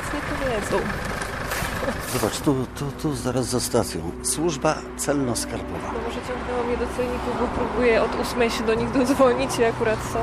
nic 0.00 0.12
nie 0.14 0.20
powiedzą. 0.20 0.86
Zobacz, 2.12 2.40
tu, 2.40 2.54
tu, 2.74 2.84
tu 3.02 3.14
zaraz 3.14 3.46
za 3.46 3.60
stacją. 3.60 4.00
Służba 4.22 4.74
celno-skarbowa. 4.98 5.88
No 5.92 6.00
może 6.06 6.20
ciągnęło 6.28 6.64
mnie 6.66 6.76
do 6.76 6.86
celników, 6.96 7.40
bo 7.40 7.46
próbuję 7.54 8.02
od 8.02 8.20
ósmej 8.20 8.50
się 8.50 8.64
do 8.64 8.74
nich 8.74 8.90
dodzwonić 8.90 9.58
i 9.58 9.64
akurat 9.64 9.98
są. 10.12 10.18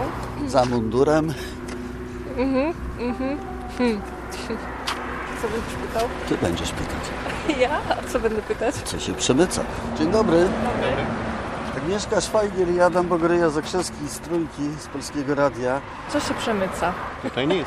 Za 0.48 0.66
mundurem. 0.66 1.34
Mhm, 2.38 2.74
mhm. 3.00 3.38
Hmm. 3.78 4.02
Co 5.42 5.48
będziesz 5.48 5.74
pytał? 5.88 6.08
Ty 6.30 6.38
będziesz 6.38 6.72
pytać. 6.72 7.08
Ja? 7.62 7.70
A 7.90 8.10
co 8.12 8.20
będę 8.20 8.42
pytać? 8.42 8.76
Co 8.76 9.00
się 9.00 9.14
przemyca? 9.14 9.62
Dzień 9.98 10.12
dobry. 10.12 10.48
Agnieszka 11.78 12.22
Szwajgier 12.22 12.70
i 12.70 12.82
Adam 12.82 13.08
Bogoryja 13.08 13.50
Zakrzewski 13.50 14.08
z 14.08 14.20
Trójki, 14.20 14.70
z 14.80 14.88
Polskiego 14.88 15.36
Radia. 15.36 15.82
Co 16.10 16.20
się 16.20 16.34
przemyca? 16.34 16.94
Tutaj 17.24 17.48
nic. 17.48 17.66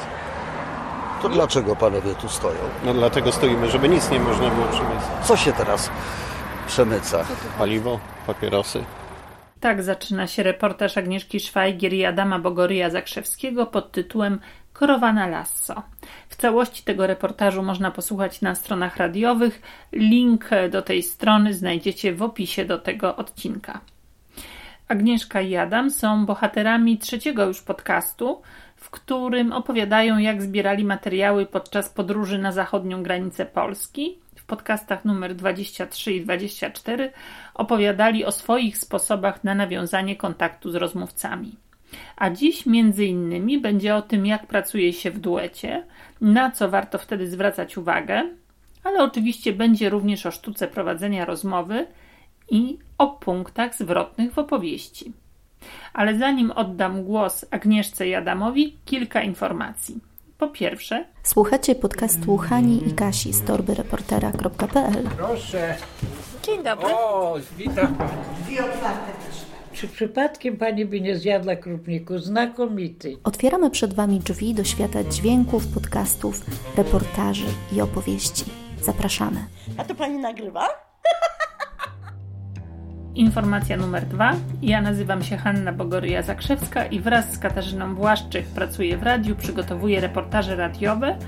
To 1.23 1.29
dlaczego 1.29 1.77
panowie 1.77 2.15
tu 2.15 2.29
stoją? 2.29 2.59
No 2.85 2.95
dlatego 2.95 3.33
stoimy, 3.33 3.71
żeby 3.71 3.89
nic 3.89 4.11
nie 4.11 4.21
można 4.21 4.51
było 4.51 4.67
przemyśleć. 4.67 5.25
Co 5.25 5.37
się 5.37 5.53
teraz 5.53 5.91
przemyca? 6.67 7.25
Paliwo, 7.59 8.01
papierosy. 8.27 8.85
Tak 9.61 9.83
zaczyna 9.83 10.27
się 10.27 10.43
reportaż 10.43 10.99
Agnieszki 10.99 11.41
Szwajgier 11.41 11.93
i 11.93 12.05
Adama 12.05 12.39
Bogoryja 12.39 12.91
Zakrzewskiego 12.91 13.67
pod 13.67 13.93
tytułem 13.93 14.41
Korowana 14.73 15.27
Lasso. 15.27 15.83
W 16.29 16.37
całości 16.37 16.83
tego 16.83 17.07
reportażu 17.07 17.63
można 17.63 17.91
posłuchać 17.91 18.41
na 18.41 18.55
stronach 18.55 18.97
radiowych. 18.97 19.63
Link 19.93 20.51
do 20.71 20.83
tej 20.83 21.03
strony 21.03 21.55
znajdziecie 21.55 22.15
w 22.15 22.23
opisie 22.23 22.65
do 22.65 22.79
tego 22.79 23.17
odcinka. 23.17 23.81
Agnieszka 24.89 25.41
i 25.41 25.57
Adam 25.57 25.91
są 25.91 26.27
bohaterami 26.27 26.99
trzeciego 26.99 27.45
już 27.45 27.63
podcastu, 27.63 28.43
w 28.81 28.91
którym 28.91 29.53
opowiadają, 29.53 30.19
jak 30.19 30.43
zbierali 30.43 30.85
materiały 30.85 31.47
podczas 31.47 31.89
podróży 31.89 32.39
na 32.39 32.53
zachodnią 32.53 33.03
granicę 33.03 33.47
Polski. 33.47 34.19
W 34.37 34.45
podcastach 34.45 35.05
numer 35.05 35.35
23 35.35 36.13
i 36.13 36.21
24 36.21 37.13
opowiadali 37.55 38.25
o 38.25 38.33
swoich 38.33 38.79
sposobach 38.79 39.45
na 39.45 39.55
nawiązanie 39.55 40.17
kontaktu 40.17 40.71
z 40.71 40.75
rozmówcami. 40.75 41.57
A 42.17 42.31
dziś 42.31 42.67
między 42.67 43.05
innymi 43.05 43.61
będzie 43.61 43.95
o 43.95 44.03
tym, 44.03 44.27
jak 44.27 44.47
pracuje 44.47 44.93
się 44.93 45.11
w 45.11 45.19
duecie, 45.19 45.87
na 46.21 46.51
co 46.51 46.69
warto 46.69 46.99
wtedy 46.99 47.27
zwracać 47.31 47.77
uwagę, 47.77 48.23
ale 48.85 49.03
oczywiście 49.03 49.53
będzie 49.53 49.91
również 49.91 50.27
o 50.27 50.31
sztuce 50.31 50.69
prowadzenia 50.69 51.25
rozmowy 51.25 51.87
i 52.51 52.79
o 52.99 53.07
punktach 53.07 53.75
zwrotnych 53.75 54.33
w 54.33 54.39
opowieści. 54.39 55.13
Ale 55.93 56.19
zanim 56.19 56.51
oddam 56.51 57.05
głos 57.05 57.45
Agnieszce 57.51 58.09
i 58.09 58.15
Adamowi, 58.15 58.77
kilka 58.85 59.23
informacji. 59.23 59.99
Po 60.39 60.49
pierwsze, 60.49 61.05
Słuchacie 61.23 61.75
podcastu 61.75 62.37
Hani 62.37 62.89
i 62.89 62.93
Kasi 62.95 63.33
z 63.33 63.43
torbyreportera.pl 63.45 65.09
Proszę. 65.17 65.77
Dzień 66.43 66.63
dobry. 66.63 66.87
O, 66.95 67.37
witam. 67.59 67.97
Czy 69.73 69.89
przypadkiem 69.89 70.57
pani 70.57 70.85
by 70.87 71.01
nie 71.01 71.17
zjadła 71.17 71.57
krupniku? 71.57 72.19
Znakomity. 72.19 73.17
Otwieramy 73.25 73.71
przed 73.71 73.95
Wami 73.95 74.21
drzwi 74.21 74.55
do 74.55 74.65
świata 74.65 75.05
dźwięków, 75.05 75.67
podcastów, 75.67 76.43
reportaży 76.77 77.47
i 77.73 77.81
opowieści. 77.81 78.45
Zapraszamy. 78.83 79.45
A 79.77 79.85
to 79.85 79.95
pani 79.95 80.19
nagrywa? 80.19 80.67
Informacja 83.15 83.77
numer 83.77 84.07
dwa. 84.07 84.33
Ja 84.63 84.81
nazywam 84.81 85.23
się 85.23 85.37
Hanna 85.37 85.73
Bogoryja 85.73 86.23
Zakrzewska 86.23 86.87
i 86.87 87.01
wraz 87.01 87.33
z 87.33 87.39
Katarzyną 87.39 87.95
Błaszczyk 87.95 88.47
pracuję 88.47 88.99
w 88.99 89.03
radiu, 89.03 89.37
przygotowuję 89.37 90.01
reportaże 90.01 90.57
radiowe 90.57 91.19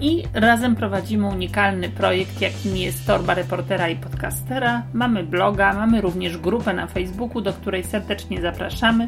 i 0.00 0.22
razem 0.34 0.76
prowadzimy 0.76 1.26
unikalny 1.26 1.88
projekt, 1.88 2.40
jakim 2.40 2.76
jest 2.76 3.06
Torba 3.06 3.34
Reportera 3.34 3.88
i 3.88 3.96
Podcastera. 3.96 4.82
Mamy 4.92 5.24
bloga, 5.24 5.74
mamy 5.74 6.00
również 6.00 6.38
grupę 6.38 6.74
na 6.74 6.86
Facebooku, 6.86 7.40
do 7.40 7.52
której 7.52 7.84
serdecznie 7.84 8.40
zapraszamy. 8.40 9.06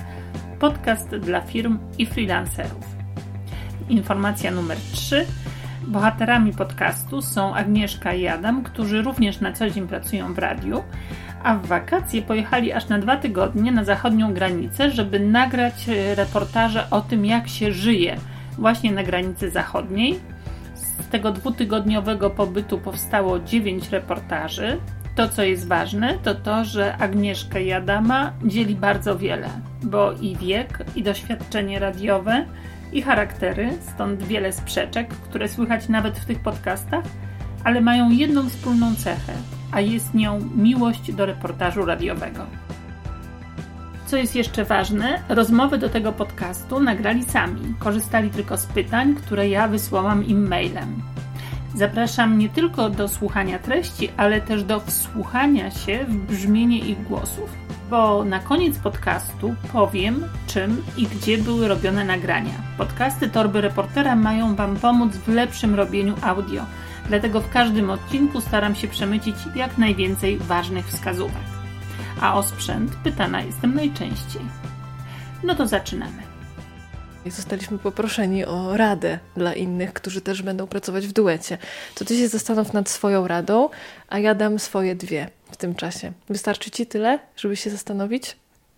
Podcast 0.59 1.09
dla 1.09 1.41
firm 1.41 1.79
i 1.99 2.07
freelancerów. 2.07 2.97
Informacja 3.89 4.51
numer 4.51 4.79
3. 4.93 5.27
Bohaterami 5.87 6.53
podcastu 6.53 7.23
są 7.23 7.55
Agnieszka 7.55 8.15
i 8.15 8.27
Adam, 8.27 8.63
którzy 8.63 9.03
również 9.03 9.41
na 9.41 9.53
co 9.53 9.71
dzień 9.71 9.89
pracują 9.89 10.35
w 10.35 10.39
radiu, 10.39 10.83
a 11.43 11.55
w 11.55 11.67
wakacje 11.67 12.23
pojechali 12.23 12.73
aż 12.73 12.89
na 12.89 12.99
dwa 12.99 13.17
tygodnie 13.17 13.73
na 13.73 13.85
zachodnią 13.85 14.35
granicę, 14.35 14.91
żeby 14.91 15.21
nagrać 15.21 15.89
e, 15.89 16.15
reportaże 16.15 16.91
o 16.91 17.01
tym, 17.01 17.27
jak 17.27 17.49
się 17.49 17.73
żyje 17.73 18.17
właśnie 18.59 18.93
na 18.93 19.03
granicy 19.03 19.51
zachodniej. 19.51 20.21
Z 20.75 21.09
tego 21.09 21.33
dwutygodniowego 21.33 22.31
pobytu 22.31 22.79
powstało 22.79 23.39
dziewięć 23.39 23.91
reportaży. 23.91 24.79
To, 25.15 25.29
co 25.29 25.43
jest 25.43 25.69
ważne, 25.69 26.15
to 26.23 26.35
to, 26.35 26.65
że 26.65 26.97
Agnieszka 26.97 27.59
i 27.59 27.73
Adama 27.73 28.33
dzieli 28.45 28.75
bardzo 28.75 29.19
wiele, 29.19 29.49
bo 29.83 30.13
i 30.13 30.37
wiek, 30.37 30.79
i 30.97 31.03
doświadczenie 31.03 31.79
radiowe, 31.79 32.47
i 32.93 33.03
charaktery, 33.03 33.71
stąd 33.95 34.23
wiele 34.23 34.53
sprzeczek, 34.53 35.09
które 35.09 35.49
słychać 35.49 35.89
nawet 35.89 36.19
w 36.19 36.25
tych 36.25 36.41
podcastach, 36.41 37.05
ale 37.65 37.81
mają 37.81 38.11
jedną 38.11 38.49
wspólną 38.49 38.95
cechę, 38.95 39.33
a 39.73 39.81
jest 39.81 40.15
nią 40.15 40.41
miłość 40.57 41.13
do 41.13 41.27
reportażu 41.27 41.85
radiowego. 41.85 42.47
Co 44.07 44.17
jest 44.17 44.35
jeszcze 44.35 44.65
ważne, 44.65 45.23
rozmowy 45.29 45.79
do 45.79 45.89
tego 45.89 46.13
podcastu 46.13 46.81
nagrali 46.81 47.25
sami. 47.25 47.75
Korzystali 47.79 48.31
tylko 48.31 48.57
z 48.57 48.67
pytań, 48.67 49.15
które 49.15 49.49
ja 49.49 49.69
wysłałam 49.69 50.27
im 50.27 50.49
mailem. 50.49 51.03
Zapraszam 51.75 52.39
nie 52.39 52.49
tylko 52.49 52.91
do 52.91 53.09
słuchania 53.09 53.59
treści, 53.59 54.09
ale 54.17 54.41
też 54.41 54.65
do 54.65 54.81
wsłuchania 54.81 55.71
się 55.71 56.05
w 56.05 56.17
brzmienie 56.17 56.79
ich 56.79 57.03
głosów, 57.03 57.51
bo 57.91 58.25
na 58.25 58.39
koniec 58.39 58.79
podcastu 58.79 59.55
powiem, 59.73 60.25
czym 60.47 60.83
i 60.97 61.07
gdzie 61.07 61.39
były 61.39 61.69
robione 61.69 62.05
nagrania. 62.05 62.55
Podcasty 62.79 63.29
Torby 63.29 63.61
Reportera 63.61 64.17
mają 64.17 64.55
Wam 64.55 64.77
pomóc 64.77 65.13
w 65.13 65.29
lepszym 65.29 65.75
robieniu 65.75 66.15
audio, 66.23 66.63
dlatego 67.09 67.41
w 67.41 67.51
każdym 67.51 67.91
odcinku 67.91 68.41
staram 68.41 68.75
się 68.75 68.89
przemycić 68.89 69.37
jak 69.55 69.79
najwięcej 69.79 70.39
ważnych 70.39 70.89
wskazówek. 70.89 71.43
A 72.21 72.35
o 72.35 72.43
sprzęt 72.43 72.97
pytana 73.05 73.43
jestem 73.43 73.75
najczęściej. 73.75 74.43
No 75.43 75.55
to 75.55 75.67
zaczynamy. 75.67 76.23
Zostaliśmy 77.27 77.79
poproszeni 77.79 78.45
o 78.45 78.77
radę 78.77 79.19
dla 79.37 79.55
innych, 79.55 79.93
którzy 79.93 80.21
też 80.21 80.43
będą 80.43 80.67
pracować 80.67 81.07
w 81.07 81.13
duecie. 81.13 81.59
To 81.95 82.05
ty 82.05 82.17
się 82.17 82.29
zastanów 82.29 82.73
nad 82.73 82.89
swoją 82.89 83.29
radą, 83.29 83.69
a 84.09 84.19
ja 84.19 84.35
dam 84.35 84.59
swoje 84.59 84.95
dwie 84.95 85.31
w 85.51 85.57
tym 85.57 85.75
czasie. 85.75 86.13
Wystarczy 86.29 86.71
ci 86.71 86.87
tyle, 86.87 87.19
żeby 87.37 87.57
się 87.57 87.71
zastanowić? 87.71 88.37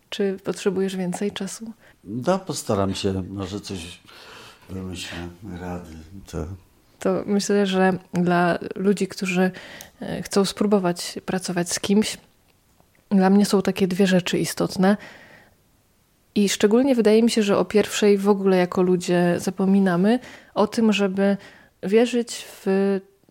Czy 0.08 0.38
potrzebujesz 0.44 0.96
więcej 0.96 1.32
czasu? 1.32 1.72
No, 2.04 2.38
postaram 2.38 2.94
się, 2.94 3.22
może 3.28 3.60
coś 3.60 4.00
wymyślę, 4.68 5.18
rady. 5.60 5.94
To... 6.26 6.46
To 7.00 7.22
myślę, 7.26 7.66
że 7.66 7.92
dla 8.12 8.58
ludzi, 8.74 9.08
którzy 9.08 9.50
e, 10.00 10.22
chcą 10.22 10.44
spróbować 10.44 11.18
pracować 11.26 11.72
z 11.72 11.80
kimś, 11.80 12.18
dla 13.10 13.30
mnie 13.30 13.46
są 13.46 13.62
takie 13.62 13.88
dwie 13.88 14.06
rzeczy 14.06 14.38
istotne. 14.38 14.96
I 16.34 16.48
szczególnie 16.48 16.94
wydaje 16.94 17.22
mi 17.22 17.30
się, 17.30 17.42
że 17.42 17.58
o 17.58 17.64
pierwszej 17.64 18.18
w 18.18 18.28
ogóle 18.28 18.56
jako 18.56 18.82
ludzie 18.82 19.34
zapominamy 19.38 20.18
o 20.54 20.66
tym, 20.66 20.92
żeby 20.92 21.36
wierzyć 21.82 22.46
w, 22.46 22.66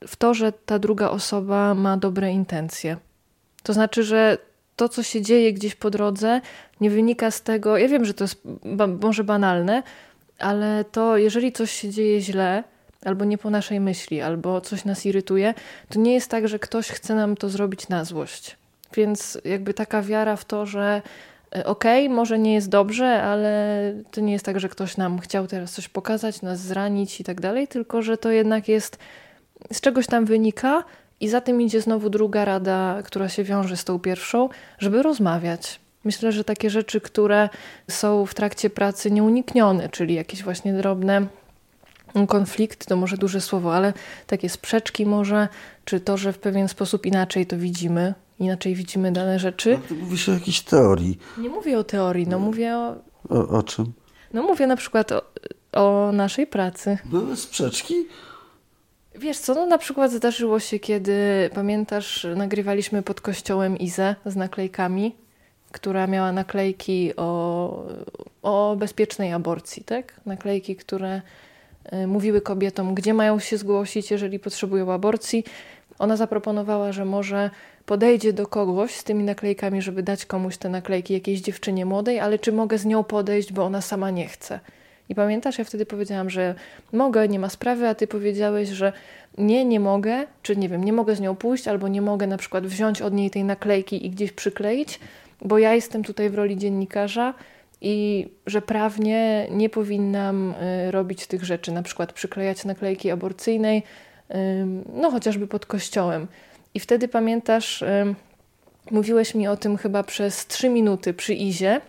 w 0.08 0.16
to, 0.16 0.34
że 0.34 0.52
ta 0.52 0.80
druga 0.80 1.10
osoba 1.10 1.74
ma 1.74 1.98
dobre 1.98 2.32
intencje. 2.32 2.98
To 3.64 3.74
znaczy, 3.74 4.04
że 4.04 4.38
to, 4.76 4.90
co 4.90 5.04
się 5.04 5.22
dzieje 5.22 5.54
gdzieś 5.54 5.76
po 5.76 5.90
drodze, 5.90 6.42
nie 6.82 6.90
wynika 6.90 7.32
z 7.32 7.42
tego. 7.42 7.78
Ja 7.78 7.88
wiem, 7.88 8.06
że 8.06 8.14
to 8.14 8.24
jest 8.24 8.42
ba 8.66 8.88
może 8.88 9.24
banalne, 9.24 9.84
ale 10.40 10.86
to, 10.92 11.18
jeżeli 11.18 11.52
coś 11.52 11.72
się 11.72 11.90
dzieje 11.90 12.22
źle, 12.22 12.64
albo 13.06 13.26
nie 13.26 13.38
po 13.38 13.50
naszej 13.50 13.80
myśli, 13.80 14.22
albo 14.22 14.62
coś 14.62 14.86
nas 14.86 15.06
irytuje, 15.06 15.54
to 15.90 16.00
nie 16.00 16.14
jest 16.14 16.32
tak, 16.32 16.48
że 16.48 16.60
ktoś 16.60 16.88
chce 16.88 17.16
nam 17.16 17.36
to 17.36 17.50
zrobić 17.50 17.90
na 17.90 18.06
złość. 18.06 18.58
Więc 18.94 19.38
jakby 19.46 19.74
taka 19.74 20.02
wiara 20.02 20.36
w 20.36 20.46
to, 20.46 20.66
że 20.66 21.02
okej, 21.66 22.06
okay, 22.06 22.16
może 22.16 22.40
nie 22.40 22.54
jest 22.54 22.70
dobrze, 22.70 23.24
ale 23.24 23.94
to 24.12 24.22
nie 24.22 24.34
jest 24.34 24.46
tak, 24.46 24.60
że 24.60 24.70
ktoś 24.70 24.98
nam 24.98 25.20
chciał 25.20 25.48
teraz 25.48 25.72
coś 25.72 25.88
pokazać, 25.88 26.42
nas 26.42 26.60
zranić 26.60 27.22
i 27.22 27.24
tak 27.24 27.42
dalej, 27.42 27.68
tylko 27.68 28.02
że 28.02 28.18
to 28.18 28.32
jednak 28.32 28.68
jest 28.68 28.98
z 29.74 29.82
czegoś 29.82 30.08
tam 30.08 30.26
wynika 30.26 30.84
i 31.20 31.30
za 31.30 31.42
tym 31.42 31.62
idzie 31.62 31.82
znowu 31.82 32.10
druga 32.10 32.46
rada, 32.46 33.02
która 33.06 33.30
się 33.30 33.44
wiąże 33.44 33.78
z 33.78 33.84
tą 33.84 34.00
pierwszą, 34.00 34.50
żeby 34.80 35.04
rozmawiać. 35.04 35.80
Myślę, 36.04 36.32
że 36.32 36.44
takie 36.44 36.70
rzeczy, 36.70 37.02
które 37.02 37.50
są 37.88 38.26
w 38.26 38.34
trakcie 38.34 38.70
pracy 38.70 39.12
nieuniknione, 39.12 39.90
czyli 39.90 40.16
jakieś 40.16 40.44
właśnie 40.44 40.74
drobne 40.74 41.28
konflikty, 42.28 42.86
to 42.86 42.96
może 42.96 43.18
duże 43.18 43.42
słowo, 43.42 43.76
ale 43.76 43.94
takie 44.28 44.50
sprzeczki 44.50 45.06
może, 45.06 45.48
czy 45.86 46.00
to, 46.00 46.18
że 46.18 46.34
w 46.34 46.40
pewien 46.40 46.68
sposób 46.68 47.06
inaczej 47.06 47.46
to 47.46 47.58
widzimy, 47.58 48.14
inaczej 48.40 48.76
widzimy 48.76 49.12
dane 49.12 49.40
rzeczy. 49.40 49.80
No, 49.92 49.96
mówisz 49.96 50.30
o 50.30 50.34
jakiejś 50.34 50.62
teorii. 50.62 51.20
Nie 51.38 51.50
mówię 51.50 51.80
o 51.80 51.84
teorii, 51.84 52.28
no 52.28 52.40
mówię 52.40 52.78
o... 52.78 52.96
O, 53.30 53.48
o 53.48 53.64
czym? 53.64 53.94
No 54.34 54.44
mówię 54.44 54.68
na 54.68 54.76
przykład 54.76 55.12
o, 55.12 55.22
o 55.72 56.12
naszej 56.12 56.48
pracy. 56.48 56.98
Były 57.06 57.38
sprzeczki? 57.38 57.94
Wiesz 59.16 59.38
co, 59.38 59.54
no 59.54 59.66
na 59.66 59.78
przykład 59.78 60.12
zdarzyło 60.12 60.60
się, 60.60 60.80
kiedy, 60.80 61.50
pamiętasz, 61.54 62.28
nagrywaliśmy 62.36 63.04
pod 63.04 63.22
kościołem 63.22 63.78
Izę 63.78 64.16
z 64.26 64.36
naklejkami, 64.36 65.16
która 65.72 66.08
miała 66.08 66.32
naklejki 66.32 67.16
o, 67.18 67.86
o 68.42 68.76
bezpiecznej 68.80 69.34
aborcji, 69.34 69.84
tak? 69.84 70.22
Naklejki, 70.26 70.76
które 70.76 71.22
mówiły 72.08 72.42
kobietom, 72.42 72.96
gdzie 72.96 73.14
mają 73.14 73.40
się 73.40 73.58
zgłosić, 73.58 74.12
jeżeli 74.12 74.40
potrzebują 74.40 74.92
aborcji. 74.92 75.44
Ona 76.00 76.18
zaproponowała, 76.18 76.92
że 76.92 77.06
może 77.06 77.50
podejdzie 77.86 78.34
do 78.34 78.48
kogoś 78.48 78.92
z 78.92 79.04
tymi 79.04 79.24
naklejkami, 79.24 79.82
żeby 79.82 80.04
dać 80.04 80.26
komuś 80.26 80.58
te 80.58 80.70
naklejki, 80.70 81.14
jakiejś 81.14 81.42
dziewczynie 81.42 81.86
młodej, 81.86 82.20
ale 82.20 82.40
czy 82.40 82.52
mogę 82.52 82.78
z 82.78 82.86
nią 82.86 83.04
podejść, 83.04 83.54
bo 83.54 83.64
ona 83.64 83.82
sama 83.82 84.12
nie 84.12 84.28
chce. 84.28 84.60
I 85.10 85.16
pamiętasz, 85.16 85.58
ja 85.58 85.64
wtedy 85.64 85.86
powiedziałam, 85.86 86.30
że 86.30 86.56
mogę, 86.94 87.28
nie 87.28 87.40
ma 87.40 87.50
sprawy, 87.50 87.88
a 87.88 87.96
ty 87.96 88.08
powiedziałeś, 88.08 88.70
że 88.70 88.94
nie, 89.38 89.66
nie 89.66 89.80
mogę, 89.80 90.26
czy 90.44 90.56
nie 90.56 90.70
wiem, 90.70 90.84
nie 90.84 90.94
mogę 90.94 91.16
z 91.16 91.20
nią 91.20 91.36
pójść, 91.36 91.68
albo 91.68 91.88
nie 91.88 92.02
mogę 92.02 92.28
na 92.28 92.38
przykład 92.38 92.68
wziąć 92.68 93.02
od 93.02 93.14
niej 93.14 93.30
tej 93.30 93.44
naklejki 93.44 94.06
i 94.06 94.10
gdzieś 94.10 94.32
przykleić, 94.32 95.00
bo 95.42 95.58
ja 95.58 95.74
jestem 95.74 96.04
tutaj 96.04 96.30
w 96.30 96.36
roli 96.36 96.58
dziennikarza 96.58 97.34
i 97.82 98.28
że 98.46 98.62
prawnie 98.62 99.48
nie 99.52 99.70
powinnam 99.70 100.54
y, 100.88 100.92
robić 100.92 101.28
tych 101.28 101.44
rzeczy, 101.44 101.72
na 101.72 101.84
przykład 101.84 102.14
przyklejać 102.14 102.66
naklejki 102.66 103.12
aborcyjnej, 103.12 103.84
no 104.94 105.12
chociażby 105.12 105.48
pod 105.48 105.66
kościołem. 105.66 106.28
I 106.74 106.80
wtedy 106.80 107.08
pamiętasz, 107.08 107.84
mówiłeś 108.92 109.36
mi 109.36 109.48
o 109.48 109.58
tym 109.58 109.78
chyba 109.78 110.04
przez 110.04 110.48
trzy 110.48 110.70
minuty 110.70 111.14
przy 111.14 111.34
Izie 111.34 111.82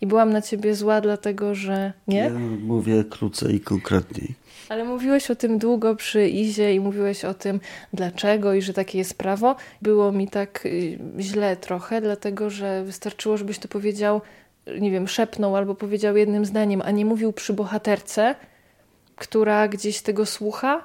i 0.00 0.06
byłam 0.06 0.32
na 0.32 0.42
ciebie 0.42 0.74
zła, 0.74 1.00
dlatego 1.00 1.54
że 1.54 1.92
nie? 2.08 2.18
Ja 2.18 2.30
mówię 2.60 3.04
krócej 3.10 3.54
i 3.54 3.60
konkretniej. 3.60 4.34
Ale 4.68 4.84
mówiłeś 4.84 5.30
o 5.30 5.36
tym 5.36 5.58
długo 5.58 5.96
przy 5.96 6.28
Izie 6.28 6.74
i 6.74 6.80
mówiłeś 6.80 7.24
o 7.24 7.34
tym 7.34 7.60
dlaczego 7.92 8.54
i 8.54 8.62
że 8.62 8.72
takie 8.72 8.98
jest 8.98 9.18
prawo. 9.18 9.56
Było 9.82 10.12
mi 10.12 10.28
tak 10.28 10.66
y, 10.66 10.98
źle 11.18 11.56
trochę, 11.56 12.00
dlatego 12.00 12.50
że 12.50 12.84
wystarczyło, 12.84 13.36
żebyś 13.36 13.58
to 13.58 13.68
powiedział, 13.68 14.20
nie 14.80 14.90
wiem, 14.90 15.08
szepnął 15.08 15.56
albo 15.56 15.74
powiedział 15.74 16.16
jednym 16.16 16.44
zdaniem, 16.44 16.82
a 16.84 16.90
nie 16.90 17.04
mówił 17.04 17.32
przy 17.32 17.52
bohaterce, 17.52 18.34
która 19.16 19.68
gdzieś 19.68 20.02
tego 20.02 20.26
słucha, 20.26 20.84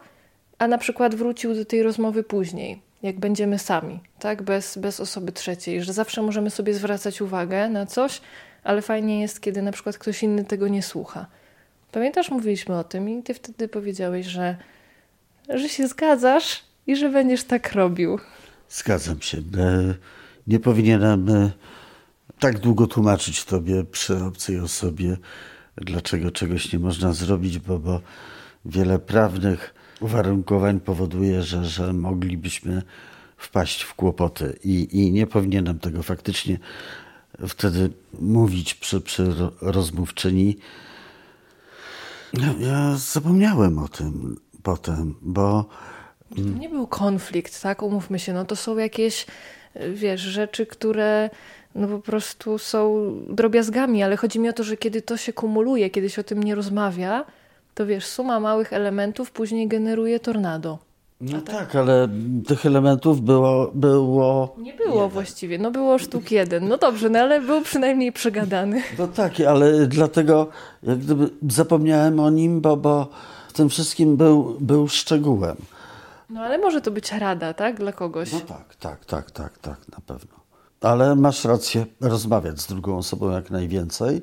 a 0.57 0.67
na 0.67 0.77
przykład 0.77 1.15
wrócił 1.15 1.55
do 1.55 1.65
tej 1.65 1.83
rozmowy 1.83 2.23
później, 2.23 2.81
jak 3.03 3.19
będziemy 3.19 3.59
sami, 3.59 3.99
tak, 4.19 4.41
bez, 4.41 4.77
bez 4.77 4.99
osoby 4.99 5.31
trzeciej, 5.31 5.83
że 5.83 5.93
zawsze 5.93 6.21
możemy 6.21 6.49
sobie 6.49 6.73
zwracać 6.73 7.21
uwagę 7.21 7.69
na 7.69 7.85
coś, 7.85 8.21
ale 8.63 8.81
fajnie 8.81 9.21
jest, 9.21 9.41
kiedy 9.41 9.61
na 9.61 9.71
przykład 9.71 9.97
ktoś 9.97 10.23
inny 10.23 10.45
tego 10.45 10.67
nie 10.67 10.83
słucha. 10.83 11.25
Pamiętasz, 11.91 12.31
mówiliśmy 12.31 12.77
o 12.77 12.83
tym 12.83 13.09
i 13.09 13.23
ty 13.23 13.33
wtedy 13.33 13.67
powiedziałeś, 13.67 14.25
że, 14.25 14.55
że 15.49 15.69
się 15.69 15.87
zgadzasz 15.87 16.63
i 16.87 16.95
że 16.95 17.09
będziesz 17.09 17.43
tak 17.43 17.73
robił. 17.73 18.19
Zgadzam 18.69 19.21
się. 19.21 19.37
E, 19.37 19.93
nie 20.47 20.59
powinienem 20.59 21.29
e, 21.29 21.51
tak 22.39 22.59
długo 22.59 22.87
tłumaczyć 22.87 23.45
tobie 23.45 23.83
przy 23.83 24.23
obcej 24.23 24.59
osobie, 24.59 25.17
dlaczego 25.77 26.31
czegoś 26.31 26.73
nie 26.73 26.79
można 26.79 27.13
zrobić, 27.13 27.59
bo, 27.59 27.79
bo 27.79 28.01
wiele 28.65 28.99
prawnych 28.99 29.73
uwarunkowań 29.99 30.79
powoduje, 30.79 31.43
że, 31.43 31.65
że 31.65 31.93
moglibyśmy 31.93 32.81
wpaść 33.37 33.81
w 33.81 33.93
kłopoty 33.93 34.59
i, 34.63 34.87
i 34.91 35.11
nie 35.11 35.27
powinienem 35.27 35.79
tego 35.79 36.03
faktycznie 36.03 36.59
wtedy 37.47 37.89
mówić 38.19 38.73
przy, 38.73 39.01
przy 39.01 39.33
rozmówczyni. 39.61 40.57
Ja, 42.33 42.67
ja 42.67 42.95
zapomniałem 42.97 43.79
o 43.79 43.87
tym 43.87 44.39
potem, 44.63 45.15
bo. 45.21 45.69
To 46.35 46.41
nie 46.41 46.69
był 46.69 46.87
konflikt, 46.87 47.61
tak? 47.61 47.83
Umówmy 47.83 48.19
się, 48.19 48.33
no 48.33 48.45
to 48.45 48.55
są 48.55 48.77
jakieś, 48.77 49.25
wiesz, 49.93 50.21
rzeczy, 50.21 50.65
które 50.65 51.29
no 51.77 51.87
po 51.87 51.99
prostu 51.99 52.57
są 52.57 53.11
drobiazgami, 53.29 54.03
ale 54.03 54.17
chodzi 54.17 54.39
mi 54.39 54.49
o 54.49 54.53
to, 54.53 54.63
że 54.63 54.77
kiedy 54.77 55.01
to 55.01 55.17
się 55.17 55.33
kumuluje, 55.33 55.89
kiedy 55.89 56.09
się 56.09 56.21
o 56.21 56.23
tym 56.23 56.43
nie 56.43 56.55
rozmawia, 56.55 57.25
to 57.73 57.85
wiesz, 57.85 58.05
suma 58.05 58.39
małych 58.39 58.73
elementów 58.73 59.31
później 59.31 59.67
generuje 59.67 60.19
tornado. 60.19 60.77
No 61.21 61.41
tak, 61.41 61.55
tak, 61.55 61.75
ale 61.75 62.07
tych 62.47 62.65
elementów 62.65 63.21
było, 63.21 63.71
było. 63.73 64.55
Nie 64.57 64.73
było 64.73 64.95
jeden. 64.95 65.09
właściwie, 65.09 65.57
no 65.57 65.71
było 65.71 65.97
sztuk 65.97 66.31
jeden. 66.31 66.67
No 66.67 66.77
dobrze, 66.77 67.09
no 67.09 67.19
ale 67.19 67.41
był 67.41 67.61
przynajmniej 67.61 68.11
przegadany. 68.11 68.83
No 68.99 69.07
tak, 69.07 69.39
ale 69.39 69.87
dlatego 69.87 70.47
jak 70.83 70.97
gdyby 70.97 71.29
zapomniałem 71.49 72.19
o 72.19 72.29
nim, 72.29 72.61
bo, 72.61 72.77
bo 72.77 73.07
w 73.47 73.53
tym 73.53 73.69
wszystkim 73.69 74.17
był, 74.17 74.57
był 74.59 74.87
szczegółem. 74.87 75.57
No 76.29 76.41
ale 76.41 76.57
może 76.57 76.81
to 76.81 76.91
być 76.91 77.11
rada, 77.11 77.53
tak? 77.53 77.77
Dla 77.77 77.91
kogoś. 77.91 78.33
No 78.33 78.39
tak, 78.39 78.75
tak, 78.75 79.05
tak, 79.05 79.31
tak, 79.31 79.57
tak, 79.57 79.77
na 79.91 79.97
pewno. 80.07 80.37
Ale 80.81 81.15
masz 81.15 81.45
rację 81.45 81.85
rozmawiać 82.01 82.61
z 82.61 82.67
drugą 82.67 82.97
osobą 82.97 83.31
jak 83.31 83.51
najwięcej, 83.51 84.21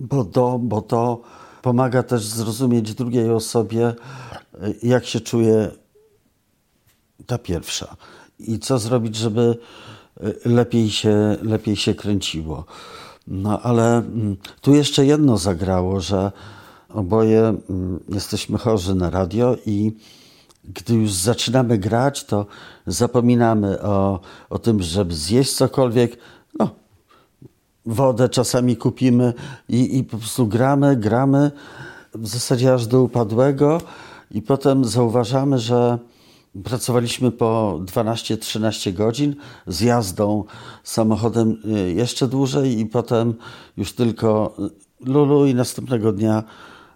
bo 0.00 0.24
to, 0.24 0.58
bo 0.58 0.82
to 0.82 1.20
pomaga 1.62 2.02
też 2.02 2.24
zrozumieć 2.24 2.94
drugiej 2.94 3.30
osobie, 3.30 3.94
jak 4.82 5.06
się 5.06 5.20
czuje 5.20 5.70
ta 7.26 7.38
pierwsza 7.38 7.96
i 8.38 8.58
co 8.58 8.78
zrobić, 8.78 9.16
żeby 9.16 9.58
lepiej 10.44 10.90
się, 10.90 11.36
lepiej 11.42 11.76
się 11.76 11.94
kręciło. 11.94 12.64
No 13.26 13.60
ale 13.62 13.96
mm, 13.96 14.36
tu 14.60 14.74
jeszcze 14.74 15.06
jedno 15.06 15.38
zagrało, 15.38 16.00
że 16.00 16.32
oboje 16.88 17.40
mm, 17.40 18.00
jesteśmy 18.08 18.58
chorzy 18.58 18.94
na 18.94 19.10
radio 19.10 19.56
i 19.66 19.92
gdy 20.68 20.94
już 20.94 21.12
zaczynamy 21.12 21.78
grać, 21.78 22.24
to 22.24 22.46
zapominamy 22.86 23.82
o, 23.82 24.20
o 24.50 24.58
tym, 24.58 24.82
żeby 24.82 25.14
zjeść 25.14 25.52
cokolwiek. 25.52 26.16
No, 26.58 26.70
wodę 27.86 28.28
czasami 28.28 28.76
kupimy 28.76 29.32
i, 29.68 29.98
i 29.98 30.04
po 30.04 30.18
prostu 30.18 30.46
gramy, 30.46 30.96
gramy 30.96 31.50
w 32.14 32.28
zasadzie 32.28 32.74
aż 32.74 32.86
do 32.86 33.02
upadłego 33.02 33.80
i 34.30 34.42
potem 34.42 34.84
zauważamy, 34.84 35.58
że 35.58 35.98
pracowaliśmy 36.64 37.30
po 37.30 37.80
12-13 37.84 38.92
godzin 38.92 39.36
z 39.66 39.80
jazdą 39.80 40.44
samochodem 40.84 41.60
y, 41.64 41.92
jeszcze 41.92 42.28
dłużej 42.28 42.78
i 42.78 42.86
potem 42.86 43.34
już 43.76 43.92
tylko 43.92 44.56
lulu 45.00 45.46
i 45.46 45.54
następnego 45.54 46.12
dnia 46.12 46.42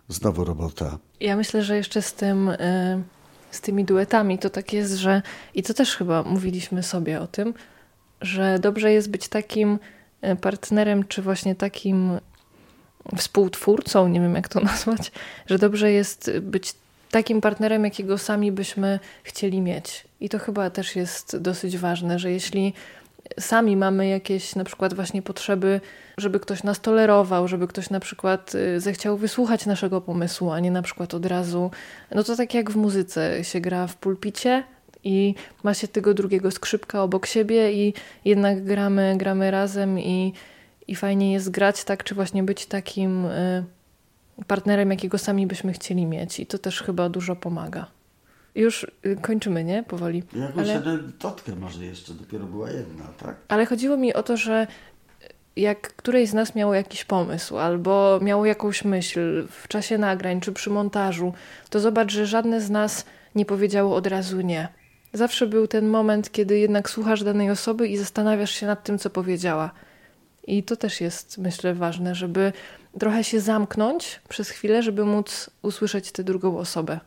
znowu 0.09 0.45
robota. 0.45 0.99
Ja 1.21 1.37
myślę, 1.37 1.63
że 1.63 1.77
jeszcze 1.77 2.03
z 2.03 2.15
tym, 2.15 2.49
y, 2.49 3.03
z 3.51 3.61
tymi 3.61 3.85
duetami 3.85 4.39
to 4.39 4.51
tak 4.51 4.73
jest, 4.73 4.95
że 4.95 5.23
i 5.55 5.63
to 5.63 5.75
też 5.75 5.97
chyba 5.97 6.23
mówiliśmy 6.23 6.83
sobie 6.83 7.21
o 7.21 7.27
tym, 7.27 7.55
że 8.21 8.59
dobrze 8.59 8.93
jest 8.93 9.11
być 9.11 9.29
takim 9.29 9.79
y, 10.25 10.37
partnerem, 10.37 11.05
czy 11.05 11.23
właśnie 11.23 11.55
takim 11.55 12.21
współtwórcą, 13.17 14.09
nie 14.09 14.21
wiem 14.21 14.35
jak 14.35 14.49
to 14.49 14.61
nazwać, 14.73 15.13
że 15.47 15.59
dobrze 15.59 15.93
jest 15.93 16.31
być 16.41 16.75
takim 17.11 17.41
partnerem, 17.41 17.85
jakiego 17.85 18.19
sami 18.19 18.53
byśmy 18.53 19.01
chcieli 19.23 19.61
mieć. 19.61 20.05
I 20.21 20.29
to 20.29 20.39
chyba 20.39 20.71
też 20.71 20.97
jest 20.97 21.37
dosyć 21.37 21.79
ważne, 21.79 22.19
że 22.19 22.33
jeśli 22.33 22.73
sami 23.41 23.77
mamy 23.77 24.09
jakieś 24.09 24.55
na 24.55 24.65
przykład 24.65 24.95
właśnie 24.95 25.23
potrzeby, 25.23 25.81
żeby 26.19 26.41
ktoś 26.41 26.63
nas 26.63 26.81
tolerował, 26.81 27.49
żeby 27.49 27.69
ktoś 27.69 27.91
na 27.91 28.01
przykład 28.01 28.55
y, 28.55 28.81
zechciał 28.81 29.17
wysłuchać 29.17 29.67
naszego 29.67 30.01
pomysłu, 30.01 30.51
a 30.51 30.61
nie 30.61 30.71
na 30.71 30.83
przykład 30.83 31.15
od 31.15 31.27
razu, 31.27 31.71
no 32.15 32.25
to 32.25 32.37
tak 32.37 32.55
jak 32.55 32.71
w 32.71 32.77
muzyce 32.77 33.45
się 33.45 33.61
gra 33.61 33.87
w 33.87 33.97
pulpicie 33.97 34.65
i 35.05 35.35
ma 35.63 35.75
się 35.75 35.89
tego 35.89 36.15
drugiego 36.15 36.51
skrzypka 36.51 37.03
obok 37.03 37.27
siebie 37.27 37.73
i 37.73 37.95
jednak 38.25 38.65
gramy, 38.65 39.15
gramy 39.19 39.51
razem 39.51 39.99
i, 39.99 40.33
i 40.89 40.95
fajnie 40.97 41.33
jest 41.33 41.51
grać 41.51 41.85
tak, 41.85 42.05
czy 42.05 42.15
właśnie 42.15 42.43
być 42.43 42.67
takim 42.67 43.27
y, 43.27 43.65
partnerem, 44.47 44.91
jakiego 44.91 45.19
sami 45.19 45.47
byśmy 45.47 45.73
chcieli 45.73 46.07
mieć. 46.07 46.41
I 46.41 46.47
to 46.47 46.59
też 46.59 46.83
chyba 46.83 47.09
dużo 47.09 47.37
pomaga. 47.37 47.87
Już 48.55 48.87
y, 49.07 49.17
kończymy, 49.23 49.65
nie? 49.65 49.83
Powoli. 49.83 50.23
Jakąś 50.37 50.69
Ale... 50.69 50.99
totkę 51.19 51.57
może 51.57 51.85
jeszcze, 51.85 52.15
dopiero 52.15 52.45
była 52.45 52.71
jedna, 52.71 53.05
tak? 53.19 53.37
Ale 53.49 53.67
chodziło 53.67 53.97
mi 53.97 54.15
o 54.15 54.23
to, 54.23 54.37
że 54.37 54.67
jak 55.59 55.97
któreś 55.97 56.29
z 56.29 56.35
nas 56.35 56.55
miało 56.55 56.75
jakiś 56.75 57.05
pomysł 57.05 57.59
albo 57.59 58.21
miało 58.23 58.47
jakąś 58.47 58.85
myśl 58.85 59.47
w 59.51 59.69
czasie 59.69 59.99
nagrań 59.99 60.41
czy 60.41 60.53
przy 60.53 60.71
montażu, 60.71 61.33
to 61.71 61.81
zobacz, 61.81 62.13
że 62.13 62.27
żadne 62.27 62.61
z 62.61 62.71
nas 62.71 63.05
nie 63.35 63.45
powiedziało 63.45 63.97
od 63.97 64.07
razu 64.07 64.41
nie. 64.41 64.69
Zawsze 65.13 65.47
był 65.47 65.67
ten 65.67 65.89
moment, 65.89 66.33
kiedy 66.33 66.59
jednak 66.59 66.91
słuchasz 66.91 67.25
danej 67.25 67.51
osoby 67.51 67.89
i 67.89 67.97
zastanawiasz 67.97 68.51
się 68.51 68.67
nad 68.67 68.85
tym, 68.85 68.99
co 68.99 69.11
powiedziała. 69.11 69.71
I 70.47 70.63
to 70.63 70.77
też 70.77 71.01
jest, 71.01 71.39
myślę, 71.39 71.75
ważne, 71.75 72.15
żeby 72.15 72.53
trochę 72.99 73.25
się 73.25 73.41
zamknąć 73.41 74.21
przez 74.29 74.51
chwilę, 74.51 74.83
żeby 74.83 75.05
móc 75.05 75.51
usłyszeć 75.63 76.13
tę 76.13 76.25
drugą 76.25 76.59
osobę. 76.59 77.01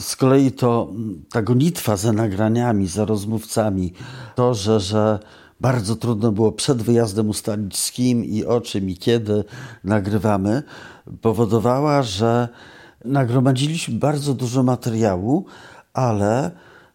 Z 0.00 0.16
kolei 0.16 0.52
to 0.52 0.92
ta 1.32 1.42
gonitwa 1.42 1.96
za 1.96 2.12
nagraniami, 2.12 2.86
za 2.86 3.04
rozmówcami, 3.04 3.92
to, 4.34 4.54
że, 4.54 4.80
że 4.80 5.18
bardzo 5.60 5.96
trudno 5.96 6.32
było 6.32 6.52
przed 6.52 6.82
wyjazdem 6.82 7.28
ustalić 7.28 7.76
z 7.76 7.92
kim 7.92 8.24
i 8.24 8.44
o 8.44 8.60
czym 8.60 8.90
i 8.90 8.96
kiedy 8.96 9.44
nagrywamy, 9.84 10.62
powodowała, 11.20 12.02
że 12.02 12.48
nagromadziliśmy 13.04 13.98
bardzo 13.98 14.34
dużo 14.34 14.62
materiału, 14.62 15.44
ale 15.92 16.50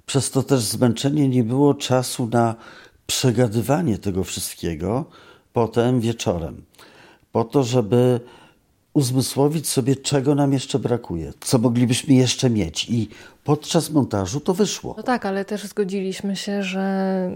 przez 0.05 0.31
to 0.31 0.43
też 0.43 0.61
zmęczenie 0.61 1.29
nie 1.29 1.43
było 1.43 1.73
czasu 1.73 2.29
na 2.31 2.55
przegadywanie 3.07 3.97
tego 3.97 4.23
wszystkiego 4.23 5.05
potem 5.53 5.99
wieczorem. 5.99 6.61
Po 7.31 7.43
to, 7.43 7.63
żeby 7.63 8.19
uzmysłowić 8.93 9.67
sobie, 9.67 9.95
czego 9.95 10.35
nam 10.35 10.53
jeszcze 10.53 10.79
brakuje, 10.79 11.33
co 11.39 11.57
moglibyśmy 11.57 12.13
jeszcze 12.13 12.49
mieć. 12.49 12.89
I 12.89 13.09
podczas 13.45 13.89
montażu 13.89 14.39
to 14.39 14.53
wyszło. 14.53 14.93
No 14.97 15.03
tak, 15.03 15.25
ale 15.25 15.45
też 15.45 15.63
zgodziliśmy 15.63 16.35
się, 16.35 16.63
że 16.63 17.29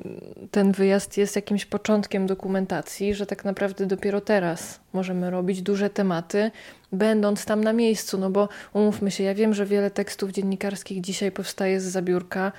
ten 0.51 0.71
wyjazd 0.71 1.17
jest 1.17 1.35
jakimś 1.35 1.65
początkiem 1.65 2.27
dokumentacji, 2.27 3.13
że 3.15 3.25
tak 3.25 3.45
naprawdę 3.45 3.85
dopiero 3.85 4.21
teraz 4.21 4.79
możemy 4.93 5.29
robić 5.29 5.61
duże 5.61 5.89
tematy, 5.89 6.51
będąc 6.91 7.45
tam 7.45 7.63
na 7.63 7.73
miejscu. 7.73 8.17
No 8.17 8.29
bo 8.29 8.49
umówmy 8.73 9.11
się, 9.11 9.23
ja 9.23 9.35
wiem, 9.35 9.53
że 9.53 9.65
wiele 9.65 9.91
tekstów 9.91 10.31
dziennikarskich 10.31 11.01
dzisiaj 11.01 11.31
powstaje 11.31 11.81
z 11.81 11.83
zabiórka 11.83 12.51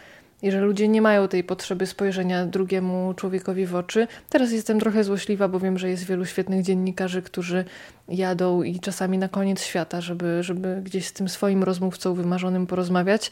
i 0.43 0.51
że 0.51 0.61
ludzie 0.61 0.89
nie 0.89 1.03
mają 1.03 1.29
tej 1.29 1.45
potrzeby 1.45 1.87
spojrzenia 1.87 2.47
drugiemu 2.47 3.15
człowiekowi 3.15 3.67
w 3.67 3.75
oczy. 3.75 4.07
Teraz 4.29 4.53
jestem 4.53 4.81
trochę 4.81 5.05
złośliwa, 5.05 5.49
bo 5.49 5.61
wiem, 5.61 5.79
że 5.79 5.91
jest 5.91 6.05
wielu 6.05 6.25
świetnych 6.27 6.63
dziennikarzy, 6.63 7.23
którzy 7.23 7.65
jadą 8.09 8.63
i 8.63 8.81
czasami 8.81 9.19
na 9.19 9.29
koniec 9.29 9.63
świata, 9.63 10.01
żeby, 10.01 10.43
żeby 10.43 10.81
gdzieś 10.85 11.07
z 11.07 11.13
tym 11.13 11.29
swoim 11.29 11.63
rozmówcą 11.63 12.15
wymarzonym 12.15 12.67
porozmawiać, 12.67 13.31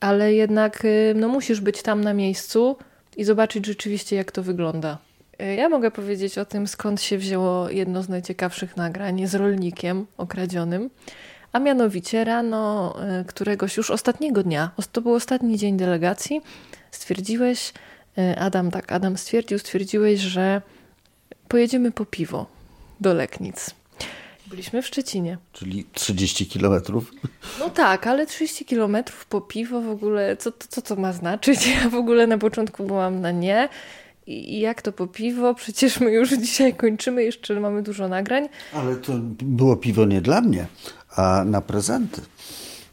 ale 0.00 0.34
jednak 0.34 0.84
y, 0.84 1.14
no, 1.16 1.28
musisz 1.28 1.60
być 1.60 1.82
tam 1.82 2.04
na 2.04 2.14
miejscu 2.14 2.76
i 3.16 3.24
zobaczyć 3.24 3.66
rzeczywiście, 3.66 4.16
jak 4.16 4.32
to 4.32 4.42
wygląda. 4.42 4.98
Y, 5.42 5.54
ja 5.54 5.68
mogę 5.68 5.90
powiedzieć 5.90 6.38
o 6.38 6.44
tym, 6.44 6.66
skąd 6.66 7.02
się 7.02 7.18
wzięło 7.18 7.70
jedno 7.70 8.02
z 8.02 8.08
najciekawszych 8.08 8.76
nagrań 8.76 9.26
z 9.26 9.34
rolnikiem 9.34 10.06
okradzionym. 10.16 10.90
A 11.52 11.58
mianowicie 11.58 12.24
rano 12.24 12.94
y, 13.20 13.24
któregoś 13.24 13.76
już 13.76 13.90
ostatniego 13.90 14.42
dnia, 14.42 14.70
to 14.92 15.00
był 15.00 15.14
ostatni 15.14 15.58
dzień 15.58 15.76
delegacji, 15.76 16.40
stwierdziłeś, 16.90 17.72
y, 18.18 18.38
Adam, 18.38 18.70
tak, 18.70 18.92
Adam 18.92 19.18
stwierdził, 19.18 19.58
stwierdziłeś, 19.58 20.20
że 20.20 20.62
pojedziemy 21.48 21.92
po 21.92 22.06
piwo 22.06 22.46
do 23.00 23.14
Leknic. 23.14 23.70
Byliśmy 24.46 24.82
w 24.82 24.86
Szczecinie. 24.86 25.38
Czyli 25.52 25.84
30 25.92 26.46
kilometrów? 26.46 27.12
No 27.60 27.70
tak, 27.70 28.06
ale 28.06 28.26
30 28.26 28.64
kilometrów 28.64 29.26
po 29.26 29.40
piwo 29.40 29.80
w 29.80 29.90
ogóle, 29.90 30.36
co, 30.36 30.52
co, 30.52 30.68
co 30.68 30.82
to 30.82 30.96
ma 30.96 31.12
znaczyć? 31.12 31.66
Ja 31.66 31.88
w 31.90 31.94
ogóle 31.94 32.26
na 32.26 32.38
początku 32.38 32.84
byłam 32.84 33.20
na 33.20 33.30
nie. 33.30 33.68
I 34.26 34.60
jak 34.60 34.82
to 34.82 34.92
po 34.92 35.06
piwo? 35.06 35.54
Przecież 35.54 36.00
my 36.00 36.10
już 36.10 36.30
dzisiaj 36.46 36.74
kończymy, 36.74 37.24
jeszcze 37.24 37.60
mamy 37.60 37.82
dużo 37.82 38.08
nagrań. 38.08 38.48
Ale 38.72 38.96
to 38.96 39.12
było 39.42 39.76
piwo 39.76 40.04
nie 40.04 40.20
dla 40.20 40.40
mnie, 40.40 40.66
a 41.16 41.44
na 41.44 41.60
prezenty. 41.60 42.20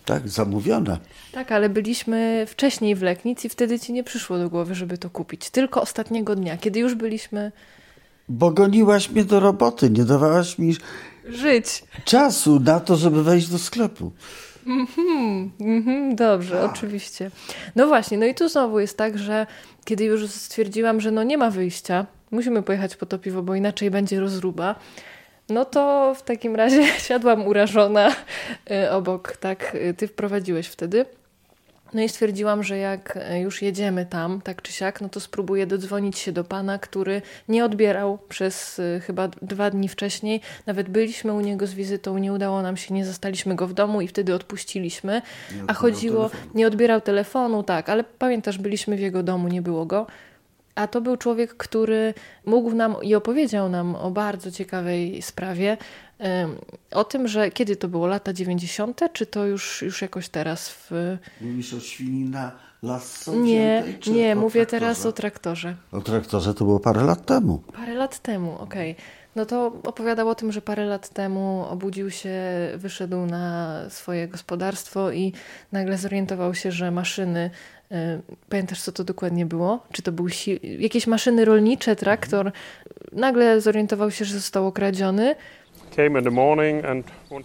Tak, 0.05 0.29
zamówione. 0.29 0.97
Tak, 1.31 1.51
ale 1.51 1.69
byliśmy 1.69 2.45
wcześniej 2.47 2.95
w 2.95 3.01
Leknic 3.01 3.45
i 3.45 3.49
wtedy 3.49 3.79
ci 3.79 3.93
nie 3.93 4.03
przyszło 4.03 4.37
do 4.37 4.49
głowy, 4.49 4.75
żeby 4.75 4.97
to 4.97 5.09
kupić. 5.09 5.49
Tylko 5.49 5.81
ostatniego 5.81 6.35
dnia, 6.35 6.57
kiedy 6.57 6.79
już 6.79 6.95
byliśmy. 6.95 7.51
Bo 8.29 8.51
goniłaś 8.51 9.09
mnie 9.09 9.23
do 9.23 9.39
roboty, 9.39 9.89
nie 9.89 10.03
dawałaś 10.03 10.57
mi 10.57 10.75
żyć 11.25 11.83
czasu 12.05 12.59
na 12.59 12.79
to, 12.79 12.95
żeby 12.95 13.23
wejść 13.23 13.47
do 13.47 13.59
sklepu. 13.59 14.11
Mm-hmm, 14.67 15.49
mm-hmm, 15.59 16.15
dobrze, 16.15 16.61
A. 16.61 16.63
oczywiście. 16.63 17.31
No 17.75 17.87
właśnie, 17.87 18.17
no 18.17 18.25
i 18.25 18.35
tu 18.35 18.49
znowu 18.49 18.79
jest 18.79 18.97
tak, 18.97 19.17
że 19.17 19.47
kiedy 19.85 20.03
już 20.03 20.29
stwierdziłam, 20.29 21.01
że 21.01 21.11
no 21.11 21.23
nie 21.23 21.37
ma 21.37 21.51
wyjścia, 21.51 22.05
musimy 22.31 22.63
pojechać 22.63 22.95
po 22.95 23.05
to 23.05 23.19
piwo, 23.19 23.43
bo 23.43 23.55
inaczej 23.55 23.91
będzie 23.91 24.19
rozruba, 24.19 24.75
no 25.49 25.65
to 25.65 26.13
w 26.15 26.23
takim 26.23 26.55
razie 26.55 26.85
siadłam 27.07 27.47
urażona 27.47 28.15
y, 28.71 28.91
obok, 28.91 29.37
tak, 29.37 29.75
y, 29.75 29.93
ty 29.93 30.07
wprowadziłeś 30.07 30.67
wtedy. 30.67 31.05
No 31.93 32.01
i 32.01 32.09
stwierdziłam, 32.09 32.63
że 32.63 32.77
jak 32.77 33.17
e, 33.21 33.39
już 33.39 33.61
jedziemy 33.61 34.05
tam, 34.05 34.41
tak 34.41 34.61
czy 34.61 34.73
siak, 34.73 35.01
no 35.01 35.09
to 35.09 35.19
spróbuję 35.19 35.67
dodzwonić 35.67 36.19
się 36.19 36.31
do 36.31 36.43
pana, 36.43 36.79
który 36.79 37.21
nie 37.47 37.65
odbierał 37.65 38.17
przez 38.29 38.81
chyba 39.01 39.27
dwa 39.27 39.69
dni 39.69 39.87
wcześniej. 39.87 40.41
Nawet 40.65 40.89
byliśmy 40.89 41.33
u 41.33 41.41
niego 41.41 41.67
z 41.67 41.73
wizytą, 41.73 42.17
nie 42.17 42.33
udało 42.33 42.61
nam 42.61 42.77
się, 42.77 42.93
nie 42.93 43.05
zostaliśmy 43.05 43.55
go 43.55 43.67
w 43.67 43.73
domu 43.73 44.01
i 44.01 44.07
wtedy 44.07 44.35
odpuściliśmy. 44.35 45.21
A 45.67 45.73
chodziło, 45.73 46.29
telefonu. 46.29 46.51
nie 46.55 46.67
odbierał 46.67 47.01
telefonu, 47.01 47.63
tak, 47.63 47.89
ale 47.89 48.03
pamiętasz, 48.03 48.57
byliśmy 48.57 48.95
w 48.95 48.99
jego 48.99 49.23
domu, 49.23 49.47
nie 49.47 49.61
było 49.61 49.85
go. 49.85 50.07
A 50.79 50.87
to 50.87 51.01
był 51.01 51.17
człowiek, 51.17 51.53
który 51.57 52.13
mógł 52.45 52.73
nam 52.73 52.95
i 53.01 53.15
opowiedział 53.15 53.69
nam 53.69 53.95
o 53.95 54.11
bardzo 54.11 54.51
ciekawej 54.51 55.21
sprawie, 55.21 55.77
o 56.91 57.03
tym, 57.03 57.27
że 57.27 57.51
kiedy 57.51 57.75
to 57.75 57.87
było, 57.87 58.07
lata 58.07 58.33
90., 58.33 59.01
czy 59.13 59.25
to 59.25 59.45
już, 59.45 59.81
już 59.81 60.01
jakoś 60.01 60.29
teraz 60.29 60.69
w. 60.69 61.17
Mówisz 61.41 61.73
o 61.73 61.79
świni 61.79 62.29
na 62.29 62.51
lasce? 62.83 63.31
Nie, 63.31 63.83
nie, 64.07 64.35
mówię 64.35 64.65
traktorze? 64.65 64.79
teraz 64.79 65.05
o 65.05 65.11
traktorze. 65.11 65.75
O 65.91 66.01
traktorze 66.01 66.53
to 66.53 66.65
było 66.65 66.79
parę 66.79 67.03
lat 67.03 67.25
temu. 67.25 67.63
Parę 67.73 67.93
lat 67.93 68.19
temu, 68.19 68.57
okej. 68.59 68.91
Okay. 68.91 69.03
No 69.35 69.45
to 69.45 69.73
opowiadał 69.83 70.29
o 70.29 70.35
tym, 70.35 70.51
że 70.51 70.61
parę 70.61 70.85
lat 70.85 71.09
temu 71.09 71.65
obudził 71.69 72.11
się, 72.11 72.31
wyszedł 72.75 73.25
na 73.25 73.75
swoje 73.89 74.27
gospodarstwo 74.27 75.11
i 75.11 75.33
nagle 75.71 75.97
zorientował 75.97 76.53
się, 76.53 76.71
że 76.71 76.91
maszyny. 76.91 77.49
Pamiętasz, 78.49 78.81
co 78.81 78.91
to 78.91 79.03
dokładnie 79.03 79.45
było? 79.45 79.85
Czy 79.91 80.01
to 80.01 80.11
były 80.11 80.31
jakieś 80.79 81.07
maszyny 81.07 81.45
rolnicze, 81.45 81.95
traktor? 81.95 82.51
Nagle 83.11 83.61
zorientował 83.61 84.11
się, 84.11 84.25
że 84.25 84.33
został 84.33 84.67
okradziony 84.67 85.35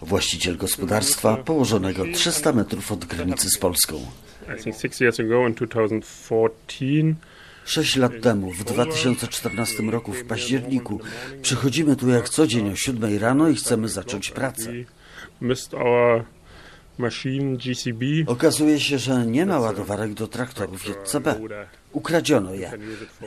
Właściciel 0.01 0.57
gospodarstwa 0.57 1.37
położonego 1.37 2.05
300 2.13 2.53
metrów 2.53 2.91
od 2.91 3.05
granicy 3.05 3.49
z 3.49 3.57
Polską. 3.57 3.99
Sześć 7.65 7.95
lat 7.95 8.11
temu, 8.21 8.51
w 8.51 8.63
2014 8.63 9.83
roku, 9.83 10.13
w 10.13 10.23
październiku, 10.23 10.99
przychodzimy 11.41 11.95
tu 11.95 12.09
jak 12.09 12.29
co 12.29 12.47
dzień 12.47 12.71
o 12.71 12.75
7 12.75 13.17
rano 13.19 13.49
i 13.49 13.55
chcemy 13.55 13.89
zacząć 13.89 14.31
pracę. 14.31 14.71
Okazuje 18.27 18.79
się, 18.79 18.99
że 18.99 19.25
nie 19.25 19.45
ma 19.45 19.59
ładowarek 19.59 20.13
do 20.13 20.27
traktorów 20.27 20.85
JCB. 20.87 21.35
Ukradziono 21.91 22.53
je. 22.53 22.71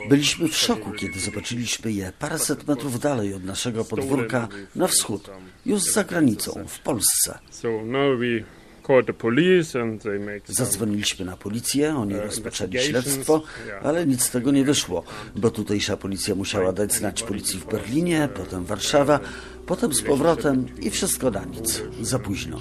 Byliśmy 0.09 0.47
w 0.47 0.57
szoku, 0.57 0.91
kiedy 0.91 1.19
zobaczyliśmy 1.19 1.91
je 1.91 2.11
paręset 2.19 2.67
metrów 2.67 2.99
dalej 2.99 3.33
od 3.33 3.43
naszego 3.43 3.85
podwórka 3.85 4.47
na 4.75 4.87
wschód, 4.87 5.29
już 5.65 5.81
za 5.81 6.03
granicą, 6.03 6.65
w 6.67 6.79
Polsce. 6.79 7.39
Zadzwoniliśmy 10.47 11.25
na 11.25 11.37
policję, 11.37 11.95
oni 11.95 12.15
uh, 12.15 12.21
rozpoczęli 12.21 12.79
śledztwo, 12.79 13.41
ale 13.83 14.05
nic 14.05 14.23
z 14.23 14.31
tego 14.31 14.51
nie 14.51 14.63
wyszło, 14.63 15.03
bo 15.35 15.51
tutejsza 15.51 15.97
policja 15.97 16.35
musiała 16.35 16.73
dać 16.73 16.93
znać 16.93 17.23
policji 17.23 17.59
w 17.59 17.65
Berlinie, 17.65 18.29
potem 18.35 18.65
Warszawa, 18.65 19.19
potem 19.65 19.93
z 19.93 20.01
powrotem 20.01 20.65
i 20.81 20.89
wszystko 20.89 21.31
na 21.31 21.45
nic. 21.45 21.83
Za 22.01 22.19
późno. 22.19 22.59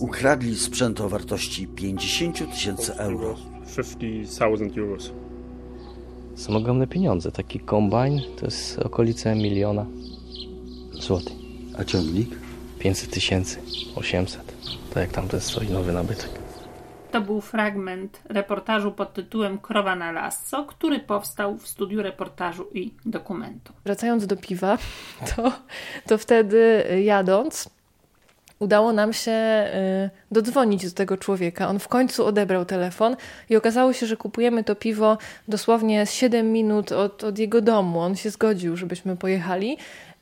Ukradli 0.00 0.56
sprzęt 0.56 1.00
o 1.00 1.08
wartości 1.08 1.66
50 1.66 2.50
tysięcy 2.50 2.94
euro. 2.94 3.36
50,000 3.76 4.80
euros. 4.80 5.12
Są 6.36 6.56
ogromne 6.56 6.86
pieniądze. 6.86 7.32
Taki 7.32 7.60
kombajn 7.60 8.20
to 8.36 8.46
jest 8.46 8.78
okolice 8.78 9.34
miliona 9.34 9.86
złotych. 10.92 11.36
A 11.78 11.84
ciągnik? 11.84 12.45
500 12.78 13.10
tysięcy, 13.10 13.58
800. 13.94 14.42
Tak 14.94 15.02
jak 15.02 15.12
tam 15.12 15.28
to 15.28 15.36
jest 15.36 15.48
stoi 15.48 15.68
nowy 15.68 15.92
nabytek. 15.92 16.30
To 17.10 17.20
był 17.20 17.40
fragment 17.40 18.20
reportażu 18.28 18.92
pod 18.92 19.14
tytułem 19.14 19.58
Krowa 19.58 19.96
na 19.96 20.12
lasso, 20.12 20.64
który 20.64 21.00
powstał 21.00 21.58
w 21.58 21.68
studiu 21.68 22.02
reportażu 22.02 22.66
i 22.74 22.94
dokumentu. 23.06 23.72
Wracając 23.84 24.26
do 24.26 24.36
piwa, 24.36 24.78
to, 25.36 25.52
to 26.06 26.18
wtedy 26.18 26.84
jadąc, 27.04 27.70
udało 28.58 28.92
nam 28.92 29.12
się 29.12 29.32
y, 29.32 30.10
dodzwonić 30.30 30.84
do 30.84 30.90
tego 30.90 31.16
człowieka. 31.16 31.68
On 31.68 31.78
w 31.78 31.88
końcu 31.88 32.26
odebrał 32.26 32.64
telefon 32.64 33.16
i 33.50 33.56
okazało 33.56 33.92
się, 33.92 34.06
że 34.06 34.16
kupujemy 34.16 34.64
to 34.64 34.74
piwo 34.74 35.18
dosłownie 35.48 36.06
7 36.06 36.52
minut 36.52 36.92
od, 36.92 37.24
od 37.24 37.38
jego 37.38 37.60
domu. 37.60 38.00
On 38.00 38.16
się 38.16 38.30
zgodził, 38.30 38.76
żebyśmy 38.76 39.16
pojechali. 39.16 39.76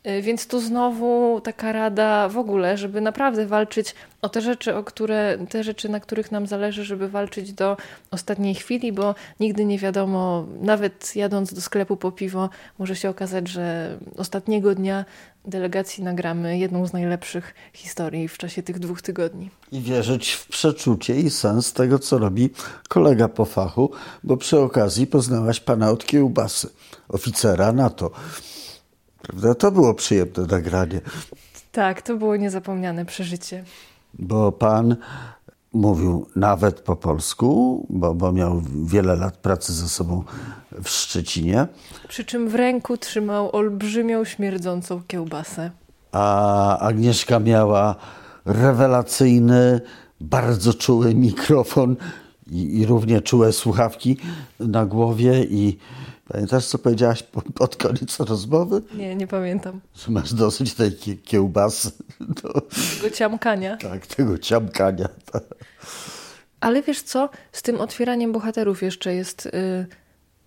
Y, 0.08 0.22
więc 0.22 0.46
tu 0.46 0.60
znowu 0.60 1.40
taka 1.40 1.72
rada 1.72 2.28
w 2.28 2.38
ogóle, 2.38 2.78
żeby 2.78 3.00
naprawdę 3.00 3.46
walczyć 3.46 3.94
o 4.22 4.28
te 4.28 4.40
rzeczy, 4.40 4.74
o 4.74 4.84
które, 4.84 5.38
te 5.48 5.64
rzeczy, 5.64 5.88
na 5.88 6.00
których 6.00 6.32
nam 6.32 6.46
zależy, 6.46 6.84
żeby 6.84 7.08
walczyć 7.08 7.52
do 7.52 7.76
ostatniej 8.10 8.54
chwili, 8.54 8.92
bo 8.92 9.14
nigdy 9.40 9.64
nie 9.64 9.78
wiadomo, 9.78 10.46
nawet 10.60 11.16
jadąc 11.16 11.54
do 11.54 11.60
sklepu 11.60 11.96
po 11.96 12.12
piwo, 12.12 12.48
może 12.78 12.96
się 12.96 13.10
okazać, 13.10 13.48
że 13.48 13.98
ostatniego 14.16 14.74
dnia 14.74 15.04
delegacji 15.44 16.04
nagramy 16.04 16.58
jedną 16.58 16.86
z 16.86 16.92
najlepszych 16.92 17.54
historii 17.72 18.28
w 18.28 18.38
czasie 18.38 18.62
tych 18.62 18.78
dwóch 18.78 19.02
tygodni. 19.02 19.50
I 19.72 19.80
wierzyć 19.80 20.32
w 20.32 20.48
przeczucie 20.48 21.20
i 21.20 21.30
sens 21.30 21.72
tego, 21.72 21.98
co 21.98 22.18
robi 22.18 22.50
kolega 22.88 23.28
po 23.28 23.44
fachu, 23.44 23.90
bo 24.24 24.36
przy 24.36 24.58
okazji 24.58 25.06
poznałaś 25.06 25.60
pana 25.60 25.90
od 25.90 26.06
kiełbasy, 26.06 26.68
oficera 27.08 27.72
NATO. 27.72 28.10
Prawda? 29.26 29.54
To 29.54 29.70
było 29.72 29.94
przyjemne 29.94 30.46
nagranie. 30.50 31.00
Tak, 31.72 32.02
to 32.02 32.16
było 32.16 32.36
niezapomniane 32.36 33.04
przeżycie. 33.04 33.64
bo 34.18 34.52
pan 34.52 34.96
mówił 35.72 36.26
nawet 36.36 36.80
po 36.80 36.96
polsku, 36.96 37.86
bo, 37.90 38.14
bo 38.14 38.32
miał 38.32 38.62
wiele 38.84 39.16
lat 39.16 39.36
pracy 39.36 39.72
ze 39.72 39.88
sobą 39.88 40.24
w 40.82 40.88
Szczecinie. 40.88 41.66
Przy 42.08 42.24
czym 42.24 42.48
w 42.48 42.54
ręku 42.54 42.96
trzymał 42.96 43.56
olbrzymią, 43.56 44.24
śmierdzącą 44.24 45.02
kiełbasę. 45.06 45.70
A 46.12 46.78
Agnieszka 46.78 47.40
miała 47.40 47.94
rewelacyjny, 48.44 49.80
bardzo 50.20 50.74
czuły 50.74 51.14
mikrofon 51.14 51.96
i, 52.50 52.78
i 52.80 52.86
równie 52.86 53.20
czułe 53.20 53.52
słuchawki 53.52 54.16
na 54.60 54.86
głowie 54.86 55.44
i 55.44 55.78
pamiętasz, 56.28 56.66
co 56.66 56.78
powiedziałaś 56.78 57.22
po- 57.22 57.42
pod 57.42 57.76
koniec 57.76 58.20
rozmowy? 58.20 58.82
Nie, 58.94 59.14
nie 59.16 59.26
pamiętam. 59.26 59.80
Że 59.94 60.12
masz 60.12 60.34
dosyć 60.34 60.74
tej 60.74 60.90
kie- 60.92 61.16
kiełbasy, 61.16 61.90
Tego 62.96 63.10
ciamkania. 63.14 63.76
tak, 63.76 64.06
tego 64.06 64.38
ciamkania. 64.38 65.08
Ale 66.60 66.82
wiesz 66.82 67.02
co, 67.02 67.28
z 67.52 67.62
tym 67.62 67.80
otwieraniem 67.80 68.32
bohaterów 68.32 68.82
jeszcze 68.82 69.14
jest. 69.14 69.46
y, 69.46 69.86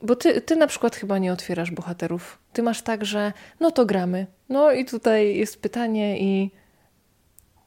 bo 0.02 0.16
ty, 0.16 0.42
ty 0.42 0.56
na 0.56 0.68
przykład 0.68 0.96
chyba 0.96 1.18
nie 1.18 1.34
otwierasz 1.34 1.72
bohaterów. 1.72 2.38
Ty 2.54 2.64
masz 2.64 2.82
tak, 2.82 3.06
że 3.06 3.34
no 3.60 3.72
to 3.72 3.86
gramy. 3.86 4.28
No 4.50 4.72
i 4.72 4.86
tutaj 4.86 5.36
jest 5.36 5.62
pytanie 5.62 6.20
i, 6.20 6.52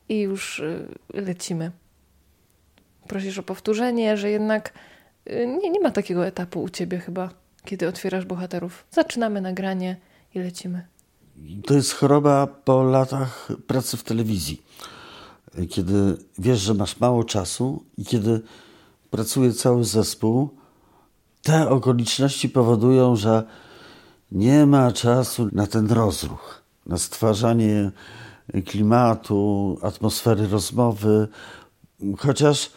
i 0.09 0.21
już 0.21 0.59
y, 0.59 0.89
lecimy. 1.15 1.71
Prosisz 3.09 3.39
o 3.39 3.43
powtórzenie, 3.43 4.17
że 4.17 4.31
jednak 4.31 4.73
y, 5.31 5.47
nie, 5.63 5.71
nie 5.71 5.81
ma 5.81 5.91
takiego 5.91 6.27
etapu 6.27 6.63
u 6.63 6.69
ciebie 6.69 6.99
chyba, 6.99 7.31
kiedy 7.65 7.89
otwierasz 7.89 8.25
bohaterów. 8.25 8.85
Zaczynamy 8.91 9.41
nagranie 9.41 9.97
i 10.35 10.39
lecimy. 10.39 10.87
To 11.67 11.75
jest 11.75 11.93
choroba 11.93 12.47
po 12.47 12.83
latach 12.83 13.49
pracy 13.67 13.97
w 13.97 14.03
telewizji. 14.03 14.63
Kiedy 15.71 16.17
wiesz, 16.39 16.61
że 16.61 16.75
masz 16.75 17.01
mało 17.01 17.25
czasu 17.25 17.85
i 17.99 18.05
kiedy 18.05 18.41
pracuje 19.11 19.53
cały 19.53 19.85
zespół, 19.85 20.51
te 21.43 21.69
okoliczności 21.69 22.49
powodują, 22.49 23.17
że 23.17 23.45
nie 24.33 24.67
ma 24.67 24.93
czasu 24.93 25.49
na 25.53 25.67
ten 25.67 25.91
rozruch, 25.91 26.63
na 26.87 26.99
stwarzanie 26.99 27.91
klimatu, 28.67 29.79
atmosfery 29.83 30.49
rozmowy, 30.49 31.29
chociaż 32.19 32.71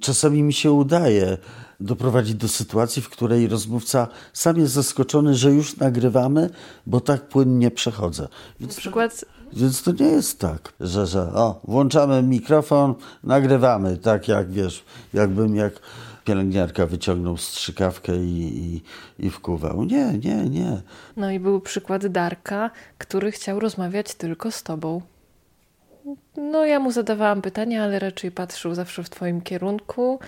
czasami 0.00 0.42
mi 0.42 0.52
się 0.52 0.72
udaje 0.72 1.38
doprowadzić 1.80 2.34
do 2.34 2.48
sytuacji, 2.48 3.02
w 3.02 3.08
której 3.08 3.48
rozmówca 3.48 4.08
sam 4.32 4.56
jest 4.56 4.72
zaskoczony, 4.72 5.34
że 5.34 5.50
już 5.50 5.76
nagrywamy, 5.76 6.50
bo 6.86 7.00
tak 7.00 7.28
płynnie 7.28 7.70
przechodzę. 7.70 8.28
Więc, 8.60 8.76
przykład 8.76 9.24
więc 9.52 9.82
to 9.82 9.92
nie 9.92 10.06
jest 10.06 10.38
tak, 10.38 10.72
że, 10.80 11.06
że 11.06 11.20
o, 11.20 11.60
włączamy 11.64 12.22
mikrofon, 12.22 12.94
nagrywamy, 13.24 13.96
tak 13.96 14.28
jak 14.28 14.50
wiesz, 14.50 14.84
jakbym 15.12 15.56
jak 15.56 15.72
pielęgniarka 16.24 16.86
wyciągnął 16.86 17.36
strzykawkę 17.36 18.16
i, 18.16 18.58
i, 18.58 18.82
i 19.26 19.30
wkuwał. 19.30 19.84
Nie, 19.84 20.18
nie, 20.18 20.48
nie. 20.48 20.82
No 21.16 21.30
i 21.30 21.40
był 21.40 21.60
przykład 21.60 22.06
Darka, 22.06 22.70
który 22.98 23.32
chciał 23.32 23.60
rozmawiać 23.60 24.14
tylko 24.14 24.50
z 24.50 24.62
tobą. 24.62 25.00
No, 26.36 26.64
ja 26.64 26.80
mu 26.80 26.92
zadawałam 26.92 27.42
pytania, 27.42 27.84
ale 27.84 27.98
raczej 27.98 28.30
patrzył 28.30 28.74
zawsze 28.74 29.04
w 29.04 29.10
twoim 29.10 29.40
kierunku. 29.40 30.18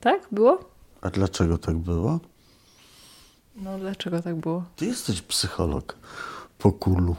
Tak? 0.00 0.20
Było? 0.32 0.58
A 1.00 1.10
dlaczego 1.10 1.58
tak 1.58 1.76
było? 1.76 2.20
No, 3.56 3.78
dlaczego 3.78 4.22
tak 4.22 4.34
było? 4.34 4.64
Ty 4.76 4.86
jesteś 4.86 5.22
psycholog 5.22 5.96
po 6.58 6.72
kulu. 6.72 7.16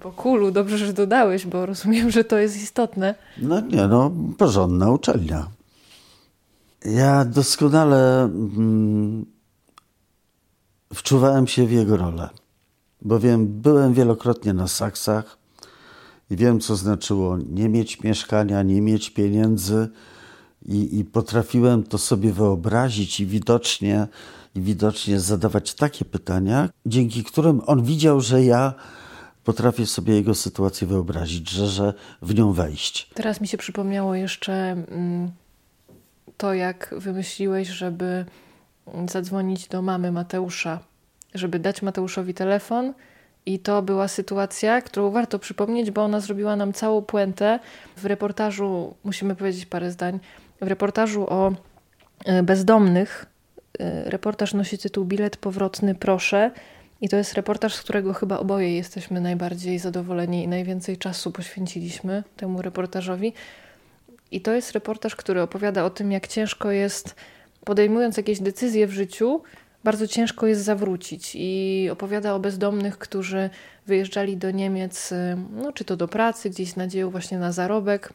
Po 0.00 0.12
kulu, 0.12 0.50
dobrze, 0.50 0.78
że 0.78 0.92
dodałeś, 0.92 1.46
bo 1.46 1.66
rozumiem, 1.66 2.10
że 2.10 2.24
to 2.24 2.38
jest 2.38 2.56
istotne. 2.56 3.14
No 3.38 3.60
nie, 3.60 3.86
no, 3.86 4.12
porządna 4.38 4.90
uczelnia. 4.90 5.48
Ja 6.84 7.24
doskonale 7.24 8.22
mm, 8.24 9.26
wczuwałem 10.94 11.46
się 11.46 11.66
w 11.66 11.72
jego 11.72 11.96
rolę, 11.96 12.28
bowiem 13.02 13.46
byłem 13.46 13.94
wielokrotnie 13.94 14.52
na 14.52 14.68
saksach 14.68 15.38
i 16.30 16.36
wiem, 16.36 16.60
co 16.60 16.76
znaczyło 16.76 17.38
nie 17.38 17.68
mieć 17.68 18.02
mieszkania, 18.02 18.62
nie 18.62 18.82
mieć 18.82 19.10
pieniędzy 19.10 19.88
i, 20.66 20.98
i 20.98 21.04
potrafiłem 21.04 21.82
to 21.82 21.98
sobie 21.98 22.32
wyobrazić 22.32 23.20
i 23.20 23.26
widocznie, 23.26 24.06
i 24.54 24.60
widocznie 24.60 25.20
zadawać 25.20 25.74
takie 25.74 26.04
pytania, 26.04 26.68
dzięki 26.86 27.24
którym 27.24 27.60
on 27.66 27.82
widział, 27.82 28.20
że 28.20 28.44
ja 28.44 28.74
potrafię 29.44 29.86
sobie 29.86 30.14
jego 30.14 30.34
sytuację 30.34 30.86
wyobrazić, 30.86 31.50
że, 31.50 31.66
że 31.66 31.94
w 32.22 32.34
nią 32.34 32.52
wejść. 32.52 33.10
Teraz 33.14 33.40
mi 33.40 33.48
się 33.48 33.58
przypomniało 33.58 34.14
jeszcze 34.14 34.52
mm, 34.52 35.30
to, 36.36 36.54
jak 36.54 36.94
wymyśliłeś, 36.98 37.68
żeby 37.68 38.24
zadzwonić 39.08 39.68
do 39.68 39.82
mamy 39.82 40.12
Mateusza, 40.12 40.78
żeby 41.34 41.58
dać 41.58 41.82
Mateuszowi 41.82 42.34
telefon. 42.34 42.94
I 43.48 43.58
to 43.58 43.82
była 43.82 44.08
sytuacja, 44.08 44.82
którą 44.82 45.10
warto 45.10 45.38
przypomnieć, 45.38 45.90
bo 45.90 46.02
ona 46.04 46.20
zrobiła 46.20 46.56
nam 46.56 46.72
całą 46.72 47.02
puentę. 47.02 47.58
W 47.96 48.04
reportażu, 48.04 48.94
musimy 49.04 49.34
powiedzieć 49.34 49.66
parę 49.66 49.90
zdań, 49.90 50.18
w 50.60 50.66
reportażu 50.66 51.26
o 51.28 51.52
e, 52.24 52.42
bezdomnych, 52.42 53.26
e, 53.78 54.10
reportaż 54.10 54.54
nosi 54.54 54.78
tytuł 54.78 55.04
Bilet 55.04 55.36
powrotny, 55.36 55.94
proszę. 55.94 56.50
I 57.00 57.08
to 57.08 57.16
jest 57.16 57.34
reportaż, 57.34 57.74
z 57.74 57.80
którego 57.80 58.14
chyba 58.14 58.38
oboje 58.38 58.76
jesteśmy 58.76 59.20
najbardziej 59.20 59.78
zadowoleni 59.78 60.44
i 60.44 60.48
najwięcej 60.48 60.96
czasu 60.96 61.32
poświęciliśmy 61.32 62.24
temu 62.36 62.62
reportażowi. 62.62 63.32
I 64.30 64.40
to 64.40 64.52
jest 64.52 64.72
reportaż, 64.72 65.16
który 65.16 65.42
opowiada 65.42 65.84
o 65.84 65.90
tym, 65.90 66.12
jak 66.12 66.28
ciężko 66.28 66.70
jest, 66.70 67.14
podejmując 67.64 68.16
jakieś 68.16 68.40
decyzje 68.40 68.86
w 68.86 68.92
życiu, 68.92 69.42
bardzo 69.88 70.06
ciężko 70.06 70.46
jest 70.46 70.64
zawrócić. 70.64 71.32
I 71.34 71.88
opowiada 71.92 72.34
o 72.34 72.40
bezdomnych, 72.40 72.98
którzy 72.98 73.50
wyjeżdżali 73.86 74.36
do 74.36 74.50
Niemiec, 74.50 75.12
y, 75.12 75.36
no, 75.56 75.72
czy 75.72 75.84
to 75.84 75.96
do 75.96 76.08
pracy, 76.08 76.50
gdzieś 76.50 76.70
z 76.70 76.76
nadzieją 76.76 77.10
właśnie 77.10 77.38
na 77.38 77.52
zarobek. 77.52 78.12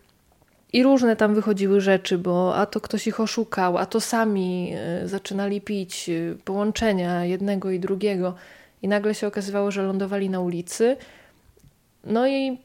I 0.73 0.83
różne 0.83 1.15
tam 1.15 1.35
wychodziły 1.35 1.81
rzeczy, 1.81 2.17
bo 2.17 2.55
a 2.55 2.65
to 2.65 2.81
ktoś 2.81 3.07
ich 3.07 3.19
oszukał, 3.19 3.77
a 3.77 3.85
to 3.85 4.01
sami 4.01 4.73
y, 5.03 5.07
zaczynali 5.07 5.61
pić, 5.61 6.09
y, 6.09 6.37
połączenia 6.45 7.25
jednego 7.25 7.71
i 7.71 7.79
drugiego. 7.79 8.35
I 8.81 8.87
nagle 8.87 9.15
się 9.15 9.27
okazywało, 9.27 9.71
że 9.71 9.83
lądowali 9.83 10.29
na 10.29 10.39
ulicy. 10.39 10.97
No 12.03 12.27
i 12.27 12.57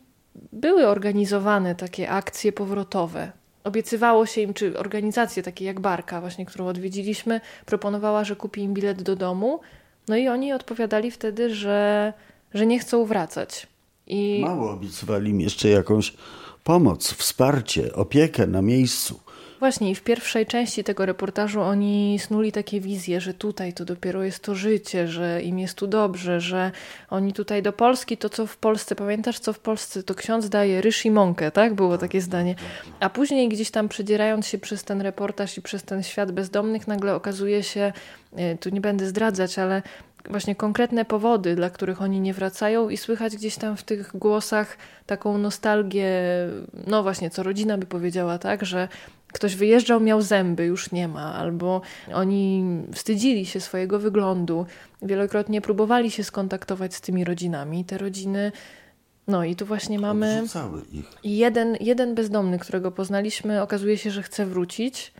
były 0.53 0.87
organizowane 0.87 1.75
takie 1.75 2.11
akcje 2.11 2.53
powrotowe. 2.53 3.33
Obiecywało 3.68 4.26
się 4.26 4.40
im, 4.40 4.54
czy 4.54 4.78
organizacje 4.78 5.42
takie 5.42 5.64
jak 5.64 5.81
Barka, 5.81 6.20
właśnie 6.20 6.46
którą 6.46 6.66
odwiedziliśmy, 6.66 7.40
proponowała, 7.66 8.24
że 8.24 8.37
kupi 8.37 8.62
im 8.62 8.74
bilet 8.74 9.02
do 9.02 9.16
domu. 9.16 9.61
No 10.09 10.16
i 10.16 10.28
oni 10.28 10.52
odpowiadali 10.52 11.11
wtedy, 11.11 11.54
że, 11.54 12.12
że 12.54 12.66
nie 12.66 12.78
chcą 12.78 13.04
wracać. 13.04 13.66
I 14.07 14.40
Mało 14.44 14.70
obiecywali 14.70 15.31
im 15.31 15.40
jeszcze 15.40 15.68
jakąś 15.68 16.14
pomoc, 16.64 17.12
wsparcie, 17.12 17.94
opiekę 17.94 18.46
na 18.46 18.62
miejscu. 18.62 19.20
Właśnie, 19.59 19.90
i 19.90 19.94
w 19.94 20.03
pierwszej 20.03 20.47
części 20.47 20.85
tego 20.85 21.07
reportażu 21.07 21.61
oni 21.61 22.18
snuli 22.18 22.53
takie 22.53 22.81
wizje, 22.81 23.21
że 23.21 23.35
tutaj 23.35 23.73
to 23.73 23.85
dopiero 23.85 24.23
jest 24.23 24.42
to 24.42 24.55
życie, 24.55 25.09
że 25.09 25.42
im 25.42 25.59
jest 25.59 25.75
tu 25.75 25.87
dobrze, 25.87 26.40
że 26.40 26.71
oni 27.11 27.33
tutaj 27.33 27.62
do 27.62 27.73
Polski, 27.73 28.16
to 28.16 28.29
co 28.29 28.47
w 28.47 28.57
Polsce, 28.57 28.94
pamiętasz 28.94 29.38
co 29.38 29.53
w 29.53 29.59
Polsce, 29.59 30.03
to 30.03 30.14
ksiądz 30.14 30.49
daje 30.49 30.81
ryż 30.81 31.05
i 31.05 31.11
mąkę, 31.11 31.51
tak? 31.51 31.75
Było 31.75 31.99
takie 31.99 32.21
zdanie. 32.21 32.55
A 33.01 33.11
później 33.11 33.49
gdzieś 33.49 33.71
tam 33.71 33.88
przedzierając 33.88 34.47
się 34.47 34.59
przez 34.59 34.85
ten 34.85 35.01
reportaż 35.01 35.59
i 35.59 35.62
przez 35.62 35.83
ten 35.83 36.03
świat 36.03 36.33
bezdomnych, 36.33 36.88
nagle 36.88 37.14
okazuje 37.14 37.62
się, 37.62 37.92
y, 38.38 38.59
tu 38.61 38.71
nie 38.71 38.81
będę 38.81 39.07
zdradzać, 39.07 39.59
ale 39.59 39.83
właśnie 40.31 40.55
konkretne 40.55 41.05
powody, 41.05 41.57
dla 41.57 41.71
których 41.71 42.03
oni 42.03 42.21
nie 42.21 42.35
wracają 42.35 42.88
i 42.88 42.97
słychać 42.97 43.37
gdzieś 43.37 43.57
tam 43.57 43.77
w 43.77 43.83
tych 43.83 44.16
głosach 44.16 44.77
taką 45.07 45.38
nostalgię, 45.38 46.11
no 46.87 47.03
właśnie, 47.03 47.31
co 47.31 47.42
rodzina 47.42 47.79
by 47.79 47.87
powiedziała, 47.87 48.38
tak, 48.38 48.64
że 48.64 48.88
ktoś 49.33 49.57
wyjeżdżał, 49.57 50.01
miał 50.01 50.23
zęby, 50.23 50.64
już 50.64 50.93
nie 50.93 51.09
ma, 51.09 51.35
albo 51.35 51.81
oni 52.14 52.64
wstydzili 52.93 53.47
się 53.47 53.61
swojego 53.61 53.99
wyglądu, 53.99 54.67
wielokrotnie 55.03 55.61
próbowali 55.61 56.11
się 56.11 56.25
skontaktować 56.25 56.95
z 56.95 57.01
tymi 57.01 57.25
rodzinami. 57.25 57.85
Te 57.85 57.99
rodziny, 57.99 58.53
no 59.29 59.45
i 59.45 59.57
tu 59.57 59.67
właśnie 59.67 59.99
mamy 59.99 60.43
jeden, 61.25 61.77
jeden 61.81 62.14
bezdomny, 62.14 62.59
którego 62.59 62.91
poznaliśmy, 62.91 63.62
okazuje 63.62 63.99
się, 63.99 64.11
że 64.11 64.23
chce 64.23 64.47
wrócić 64.47 65.12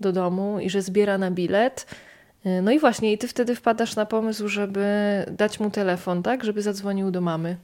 do 0.00 0.12
domu 0.12 0.60
i 0.60 0.70
że 0.70 0.82
zbiera 0.82 1.18
na 1.18 1.30
bilet. 1.30 1.86
No 2.62 2.70
i 2.70 2.78
właśnie, 2.78 3.12
i 3.12 3.18
ty 3.18 3.28
wtedy 3.28 3.54
wpadasz 3.54 3.96
na 3.96 4.06
pomysł, 4.06 4.48
żeby 4.48 4.86
dać 5.30 5.60
mu 5.60 5.70
telefon, 5.70 6.22
tak? 6.22 6.44
Żeby 6.44 6.62
zadzwonił 6.62 7.10
do 7.10 7.20
mamy. 7.20 7.56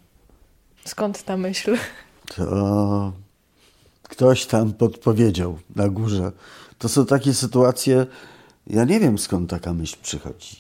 Skąd 0.85 1.23
ta 1.23 1.37
myśl? 1.37 1.77
To 2.37 3.13
ktoś 4.13 4.47
tam 4.47 4.73
podpowiedział 4.73 5.59
na 5.77 5.89
górze. 5.89 6.33
To 6.79 6.89
są 6.89 7.07
takie 7.07 7.35
sytuacje, 7.35 8.07
ja 8.67 8.85
nie 8.85 9.01
wiem 9.01 9.19
skąd 9.19 9.51
taka 9.51 9.75
myśl 9.75 9.97
przychodzi, 10.03 10.57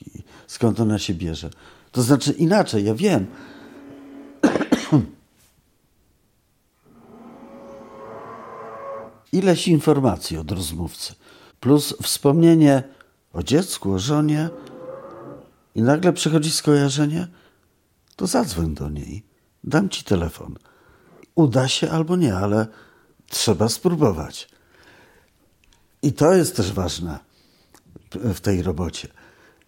skąd 0.46 0.80
ona 0.80 0.98
się 0.98 1.14
bierze. 1.14 1.50
To 1.92 2.02
znaczy 2.02 2.32
inaczej, 2.32 2.84
ja 2.84 2.94
wiem. 2.94 3.26
ileś 9.32 9.68
informacji 9.68 10.38
od 10.38 10.50
rozmówcy, 10.50 11.14
plus 11.60 11.94
wspomnienie 12.02 12.82
o 13.32 13.42
dziecku, 13.42 13.92
o 13.92 13.98
żonie, 13.98 14.48
i 15.74 15.82
nagle 15.82 16.12
przychodzi 16.12 16.50
skojarzenie, 16.50 17.28
to 18.16 18.26
zadzwoń 18.26 18.74
do 18.74 18.88
niej, 18.90 19.22
dam 19.64 19.88
ci 19.88 20.04
telefon. 20.04 20.54
Uda 21.34 21.68
się 21.68 21.90
albo 21.90 22.16
nie, 22.16 22.34
ale 22.34 22.66
trzeba 23.32 23.68
spróbować. 23.68 24.48
I 26.02 26.12
to 26.12 26.34
jest 26.34 26.56
też 26.56 26.72
ważne 26.72 27.18
w 28.10 28.40
tej 28.40 28.62
robocie. 28.62 29.08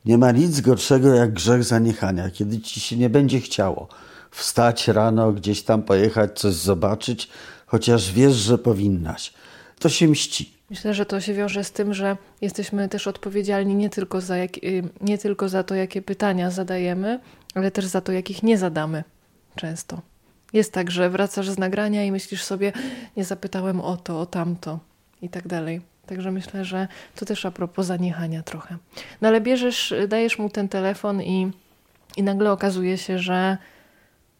Nie 0.05 0.18
ma 0.18 0.33
nic 0.33 0.61
gorszego 0.61 1.14
jak 1.14 1.33
grzech 1.33 1.64
zaniechania, 1.64 2.31
kiedy 2.31 2.61
ci 2.61 2.81
się 2.81 2.96
nie 2.96 3.11
będzie 3.11 3.40
chciało 3.40 3.88
wstać 4.31 4.88
rano, 4.88 5.33
gdzieś 5.33 5.62
tam 5.62 5.83
pojechać, 5.83 6.38
coś 6.38 6.55
zobaczyć, 6.55 7.29
chociaż 7.66 8.12
wiesz, 8.12 8.35
że 8.35 8.59
powinnaś. 8.59 9.33
To 9.79 9.88
się 9.88 10.09
mści. 10.09 10.55
Myślę, 10.70 10.94
że 10.94 11.07
to 11.07 11.20
się 11.20 11.35
wiąże 11.35 11.64
z 11.64 11.72
tym, 11.72 11.94
że 11.94 12.16
jesteśmy 12.40 12.88
też 12.88 13.07
odpowiedzialni 13.07 13.74
nie 13.74 13.90
tylko 13.90 14.20
za, 14.20 14.37
jak, 14.37 14.57
y, 14.57 14.83
nie 15.00 15.18
tylko 15.18 15.48
za 15.48 15.62
to, 15.62 15.74
jakie 15.74 16.03
pytania 16.03 16.50
zadajemy, 16.50 17.20
ale 17.55 17.70
też 17.70 17.85
za 17.85 18.00
to, 18.00 18.12
jakich 18.12 18.42
nie 18.42 18.59
zadamy 18.59 19.05
często. 19.57 20.00
Jest 20.55 20.73
tak, 20.73 20.90
że 20.90 21.11
wracasz 21.11 21.51
z 21.51 21.59
nagrania 21.59 22.05
i 22.05 22.12
myślisz 22.12 22.45
sobie, 22.45 22.73
nie 23.17 23.25
zapytałem 23.25 23.81
o 23.81 23.97
to, 23.97 24.21
o 24.21 24.27
tamto 24.27 24.79
i 25.23 25.29
tak 25.29 25.49
dalej. 25.49 25.81
Także 26.07 26.31
myślę, 26.31 26.64
że 26.64 26.88
to 27.14 27.25
też 27.27 27.47
a 27.47 27.51
propos 27.51 27.87
zaniechania 27.87 28.43
trochę. 28.43 28.77
No 29.21 29.29
ale 29.29 29.40
bierzesz, 29.40 29.95
dajesz 30.09 30.38
mu 30.38 30.51
ten 30.51 30.69
telefon 30.69 31.23
i, 31.23 31.53
i 32.17 32.23
nagle 32.23 32.53
okazuje 32.53 32.99
się, 32.99 33.19
że. 33.19 33.59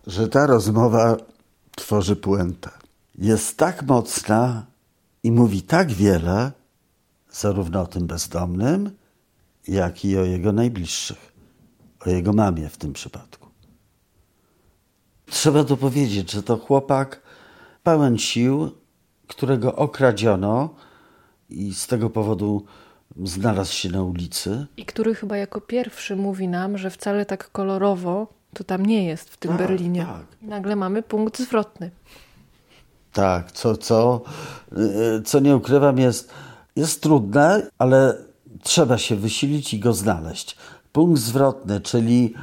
Że 0.07 0.29
ta 0.29 0.47
rozmowa 0.47 1.17
tworzy 1.77 2.17
puentę. 2.17 2.71
Jest 3.19 3.57
tak 3.57 3.83
mocna 3.83 4.67
i 5.23 5.33
mówi 5.33 5.63
tak 5.63 5.93
wiele, 5.93 6.53
zarówno 7.31 7.81
o 7.81 7.87
tym 7.87 8.07
bezdomnym, 8.07 8.91
jak 9.69 10.05
i 10.05 10.19
o 10.19 10.25
jego 10.25 10.53
najbliższych, 10.53 11.33
o 12.07 12.11
jego 12.11 12.33
mamie 12.33 12.69
w 12.69 12.77
tym 12.77 12.93
przypadku. 12.93 13.44
Trzeba 15.27 15.65
dopowiedzieć, 15.65 16.33
że 16.33 16.43
to 16.43 16.57
chłopak 16.57 17.21
pełen 17.83 18.19
sił, 18.19 18.71
którego 19.29 19.77
okradziono 19.77 20.75
i 21.51 21.75
z 21.75 21.87
tego 21.87 22.11
powodu 22.11 22.65
znalazł 23.25 23.73
się 23.73 23.89
na 23.89 24.03
ulicy. 24.03 24.67
I 24.77 24.85
który 24.85 25.15
chyba 25.15 25.37
jako 25.37 25.61
pierwszy 25.61 26.17
mówi 26.17 26.49
nam, 26.49 26.79
że 26.79 26.91
wcale 26.91 27.27
tak 27.27 27.51
kolorowo 27.51 28.27
to 28.55 28.65
tam 28.65 28.87
nie 28.87 29.05
jest 29.05 29.31
w 29.31 29.37
tym 29.37 29.49
tak, 29.49 29.59
Berlinie. 29.59 30.07
Tak. 30.07 30.27
nagle 30.43 30.77
mamy 30.77 31.03
punkt 31.03 31.39
zwrotny. 31.39 31.91
Tak, 33.13 33.53
co, 33.53 33.77
co, 33.77 34.21
y, 34.73 35.23
co 35.23 35.41
nie 35.41 35.57
ukrywam, 35.57 35.99
jest, 35.99 36.33
jest 36.77 37.03
trudne, 37.03 37.67
ale 37.79 38.17
trzeba 38.63 38.99
się 38.99 39.17
wysilić 39.17 39.75
i 39.75 39.79
go 39.79 39.93
znaleźć. 39.93 40.57
Punkt 40.93 41.21
zwrotny, 41.21 41.81
czyli 41.81 42.35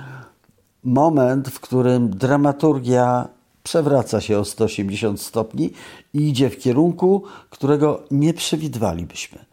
moment, 0.83 1.49
w 1.49 1.59
którym 1.59 2.09
dramaturgia 2.09 3.27
przewraca 3.63 4.21
się 4.21 4.39
o 4.39 4.45
180 4.45 5.21
stopni 5.21 5.73
i 6.13 6.29
idzie 6.29 6.49
w 6.49 6.57
kierunku, 6.57 7.23
którego 7.49 8.03
nie 8.11 8.33
przewidywalibyśmy. 8.33 9.45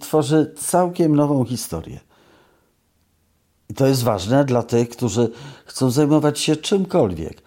Tworzy 0.00 0.54
całkiem 0.58 1.16
nową 1.16 1.44
historię. 1.44 2.00
I 3.70 3.74
to 3.74 3.86
jest 3.86 4.02
ważne 4.02 4.44
dla 4.44 4.62
tych, 4.62 4.88
którzy 4.88 5.30
chcą 5.64 5.90
zajmować 5.90 6.40
się 6.40 6.56
czymkolwiek. 6.56 7.42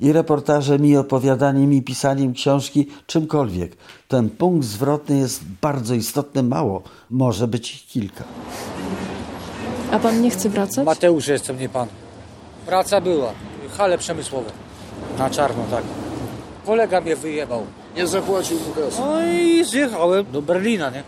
I 0.00 0.12
reportażem, 0.12 0.86
i 0.86 0.96
opowiadaniem, 0.96 1.72
i 1.72 1.82
pisaniem 1.82 2.32
książki, 2.32 2.86
czymkolwiek. 3.06 3.76
Ten 4.08 4.30
punkt 4.30 4.66
zwrotny 4.66 5.18
jest 5.18 5.44
bardzo 5.62 5.94
istotny, 5.94 6.42
mało. 6.42 6.82
Może 7.10 7.48
być 7.48 7.74
ich 7.74 7.86
kilka. 7.86 8.24
A 9.92 9.98
pan 9.98 10.22
nie 10.22 10.30
chce 10.30 10.48
wracać? 10.48 10.86
Mateusz 10.86 11.26
jestem, 11.28 11.58
nie 11.58 11.68
pan. 11.68 11.88
Praca 12.66 13.00
była. 13.00 13.32
Hale 13.78 13.98
przemysłowe. 13.98 14.50
Na 15.18 15.30
czarno, 15.30 15.64
tak. 15.70 15.84
Kolega 16.66 17.00
mnie 17.00 17.16
wyjebał. 17.16 17.66
Nie 17.96 18.06
zapłacił 18.06 18.58
mu 18.60 18.74
kasy. 18.74 19.00
No 19.00 19.26
i 19.26 19.64
zjechałem 19.64 20.32
do 20.32 20.42
Berlina, 20.42 20.90
nie? 20.90 21.02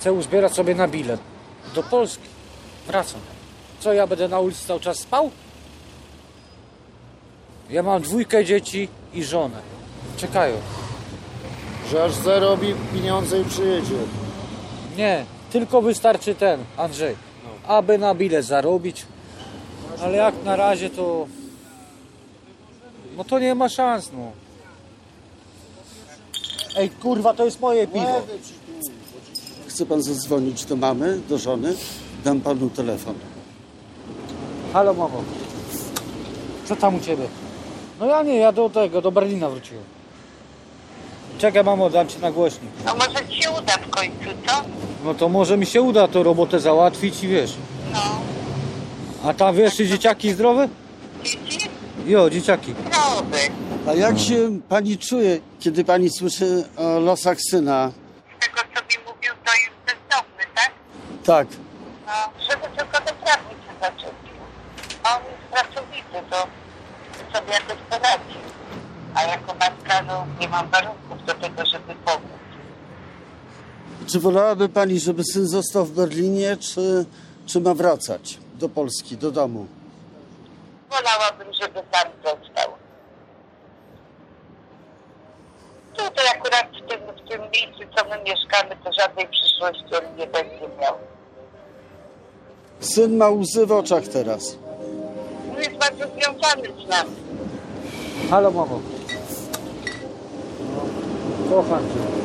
Chcę 0.00 0.12
uzbierać 0.12 0.52
sobie 0.52 0.74
na 0.74 0.88
bilet. 0.88 1.20
Do 1.74 1.82
Polski. 1.82 2.24
Wracam. 2.86 3.20
Co, 3.80 3.92
ja 3.92 4.06
będę 4.06 4.28
na 4.28 4.38
ulicy 4.40 4.66
cały 4.66 4.80
czas 4.80 4.98
spał? 4.98 5.30
Ja 7.70 7.82
mam 7.82 8.02
dwójkę 8.02 8.44
dzieci 8.44 8.88
i 9.14 9.24
żonę. 9.24 9.56
Czekają. 10.16 10.56
Że 11.90 12.04
aż 12.04 12.12
zarobi 12.12 12.74
pieniądze 12.94 13.40
i 13.40 13.44
przyjedzie. 13.44 13.94
Nie, 14.96 15.24
tylko 15.52 15.82
wystarczy 15.82 16.34
ten, 16.34 16.60
Andrzej. 16.76 17.16
Aby 17.66 17.98
na 17.98 18.14
bilet 18.14 18.44
zarobić. 18.44 19.06
Ale 20.02 20.16
jak 20.16 20.34
na 20.44 20.56
razie 20.56 20.90
to... 20.90 21.26
No 23.16 23.24
to 23.24 23.38
nie 23.38 23.54
ma 23.54 23.68
szans, 23.68 24.10
no. 24.12 24.32
Ej, 26.76 26.90
kurwa, 26.90 27.34
to 27.34 27.44
jest 27.44 27.60
moje 27.60 27.86
piwo. 27.86 28.22
Chce 29.66 29.86
pan 29.86 30.02
zadzwonić 30.02 30.64
do 30.64 30.76
mamy, 30.76 31.20
do 31.28 31.38
żony? 31.38 31.74
Dam 32.24 32.40
panu 32.40 32.70
telefon. 32.70 33.14
Halo, 34.72 34.94
mamo. 34.94 35.22
Co 36.64 36.76
tam 36.76 36.94
u 36.94 37.00
ciebie? 37.00 37.28
No 38.00 38.06
ja 38.06 38.22
nie, 38.22 38.36
ja 38.36 38.52
do 38.52 38.70
tego, 38.70 39.02
do 39.02 39.12
Berlina 39.12 39.48
wróciłem. 39.48 39.84
Czekaj, 41.38 41.64
mamo, 41.64 41.90
dam 41.90 42.08
ci 42.08 42.18
na 42.18 42.32
głośnik. 42.32 42.70
No 42.84 42.94
może 42.94 43.28
ci 43.28 43.42
się 43.42 43.50
uda 43.50 43.72
w 43.72 43.90
końcu, 43.90 44.30
co? 44.46 44.64
No 45.04 45.14
to 45.14 45.28
może 45.28 45.56
mi 45.56 45.66
się 45.66 45.82
uda 45.82 46.08
to 46.08 46.22
robotę 46.22 46.60
załatwić 46.60 47.24
i 47.24 47.28
wiesz. 47.28 47.54
No. 47.92 48.00
A 49.24 49.34
tam 49.34 49.56
wiesz, 49.56 49.76
czy 49.76 49.86
dzieciaki 49.86 50.32
zdrowe? 50.32 50.68
Dzieci? 51.24 51.70
Jo, 52.06 52.30
dzieciaki. 52.30 52.74
Zdrowy. 52.86 53.38
A 53.88 53.92
jak 53.92 54.18
się 54.18 54.60
pani 54.68 54.98
czuje, 54.98 55.40
kiedy 55.60 55.84
pani 55.84 56.10
słyszy 56.10 56.64
o 56.76 56.98
losach 57.00 57.38
syna? 57.50 57.90
Z 58.40 58.44
tego, 58.44 58.56
co 58.74 58.80
mi 58.80 59.04
mówił, 59.06 59.32
to 59.44 59.52
jest 59.54 59.76
bezdomny, 59.86 60.44
tak? 60.54 60.70
Tak. 61.24 61.46
No, 62.06 62.12
żeby 62.40 62.76
tylko 62.76 62.98
do 63.06 63.12
pracy 63.24 63.50
się 63.50 63.72
zaczepił. 63.80 64.36
On 65.04 65.20
jest 65.30 65.44
pracowity, 65.52 66.30
to 66.30 66.36
sobie 67.38 67.52
jakoś 67.52 67.78
poradzi. 67.90 68.38
A 69.14 69.22
jako 69.22 69.54
matka, 69.54 70.02
no, 70.06 70.26
nie 70.40 70.48
mam 70.48 70.68
warunków 70.70 71.24
do 71.26 71.34
tego, 71.34 71.66
żeby. 71.66 71.93
Czy 74.06 74.20
wolałaby 74.20 74.68
pani, 74.68 75.00
żeby 75.00 75.22
syn 75.32 75.46
został 75.46 75.84
w 75.84 75.90
Berlinie, 75.90 76.56
czy, 76.56 77.04
czy 77.46 77.60
ma 77.60 77.74
wracać 77.74 78.38
do 78.54 78.68
Polski, 78.68 79.16
do 79.16 79.30
domu? 79.30 79.66
Wolałabym, 80.90 81.54
żeby 81.60 81.82
tam 81.90 82.10
został. 82.24 82.70
Tutaj 85.96 86.26
akurat 86.36 86.66
w 86.68 86.90
tym, 86.90 87.00
w 87.00 87.28
tym 87.28 87.40
miejscu, 87.40 87.94
co 87.96 88.04
my 88.04 88.22
mieszkamy, 88.24 88.76
to 88.84 88.92
żadnej 88.92 89.28
przyszłości 89.28 89.84
on 90.08 90.16
nie 90.16 90.26
będzie 90.26 90.68
miał. 90.80 90.94
Syn 92.80 93.16
ma 93.16 93.28
łzy 93.30 93.66
w 93.66 93.72
oczach 93.72 94.08
teraz. 94.08 94.56
On 95.56 95.62
jest 95.62 95.76
bardzo 95.76 96.04
związany 96.14 96.86
z 96.86 96.88
nami. 96.88 97.10
Halo, 98.30 98.50
mamo. 98.50 98.80
Kocham 101.50 101.78
cię. 101.80 102.23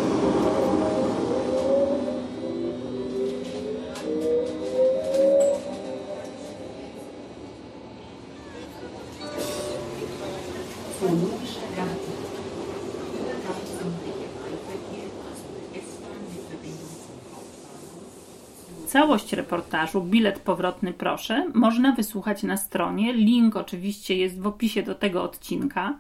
Całość 18.90 19.34
reportażu 19.34 20.02
Bilet 20.02 20.40
powrotny 20.40 20.94
proszę 20.94 21.46
można 21.54 21.92
wysłuchać 21.92 22.44
na 22.44 22.58
stronie. 22.58 23.14
Link 23.14 23.56
oczywiście 23.56 24.18
jest 24.18 24.42
w 24.42 24.48
opisie 24.48 24.84
do 24.84 24.96
tego 24.96 25.24
odcinka. 25.24 25.98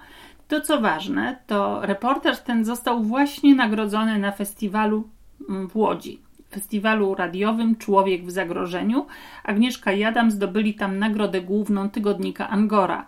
To 0.48 0.62
co 0.62 0.82
ważne, 0.82 1.38
to 1.48 1.82
reportaż 1.82 2.40
ten 2.40 2.66
został 2.66 3.04
właśnie 3.04 3.56
nagrodzony 3.56 4.20
na 4.20 4.32
festiwalu 4.32 5.10
mm, 5.50 5.68
w 5.68 5.76
Łodzi. 5.76 6.20
Festiwalu 6.52 7.16
radiowym 7.16 7.76
Człowiek 7.76 8.26
w 8.26 8.32
zagrożeniu. 8.32 9.06
Agnieszka 9.44 9.92
i 9.92 10.04
Adam 10.04 10.32
zdobyli 10.32 10.74
tam 10.74 11.00
nagrodę 11.00 11.42
główną 11.42 11.90
tygodnika 11.90 12.50
Angora. 12.50 13.06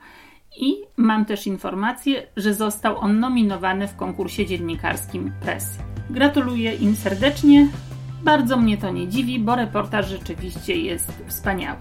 I 0.59 0.75
mam 0.97 1.25
też 1.25 1.47
informację, 1.47 2.27
że 2.37 2.53
został 2.53 2.97
on 2.97 3.19
nominowany 3.19 3.87
w 3.87 3.95
konkursie 3.95 4.45
dziennikarskim 4.45 5.31
Press. 5.41 5.77
Gratuluję 6.09 6.75
im 6.75 6.95
serdecznie. 6.95 7.67
Bardzo 8.23 8.57
mnie 8.57 8.77
to 8.77 8.89
nie 8.89 9.07
dziwi, 9.07 9.39
bo 9.39 9.55
reportaż 9.55 10.09
rzeczywiście 10.09 10.75
jest 10.75 11.23
wspaniały. 11.27 11.79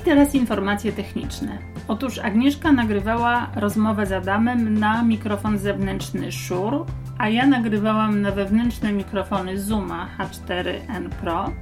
I 0.00 0.02
teraz 0.02 0.34
informacje 0.34 0.92
techniczne. 0.92 1.58
Otóż 1.88 2.18
Agnieszka 2.18 2.72
nagrywała 2.72 3.50
rozmowę 3.56 4.06
z 4.06 4.12
Adamem 4.12 4.78
na 4.78 5.02
mikrofon 5.02 5.58
zewnętrzny 5.58 6.32
Shure, 6.32 6.84
a 7.18 7.28
ja 7.28 7.46
nagrywałam 7.46 8.22
na 8.22 8.32
wewnętrzne 8.32 8.92
mikrofony 8.92 9.58
Zooma 9.60 10.08
H4n 10.18 11.08
Pro. 11.08 11.52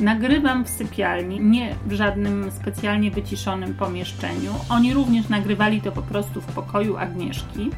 Nagrywam 0.00 0.64
w 0.64 0.68
sypialni, 0.68 1.40
nie 1.40 1.74
w 1.86 1.92
żadnym 1.92 2.50
specjalnie 2.50 3.10
wyciszonym 3.10 3.74
pomieszczeniu. 3.74 4.52
Oni 4.70 4.94
również 4.94 5.28
nagrywali 5.28 5.80
to 5.80 5.92
po 5.92 6.02
prostu 6.02 6.40
w 6.40 6.46
pokoju 6.46 6.96
Agnieszki. 6.96 7.70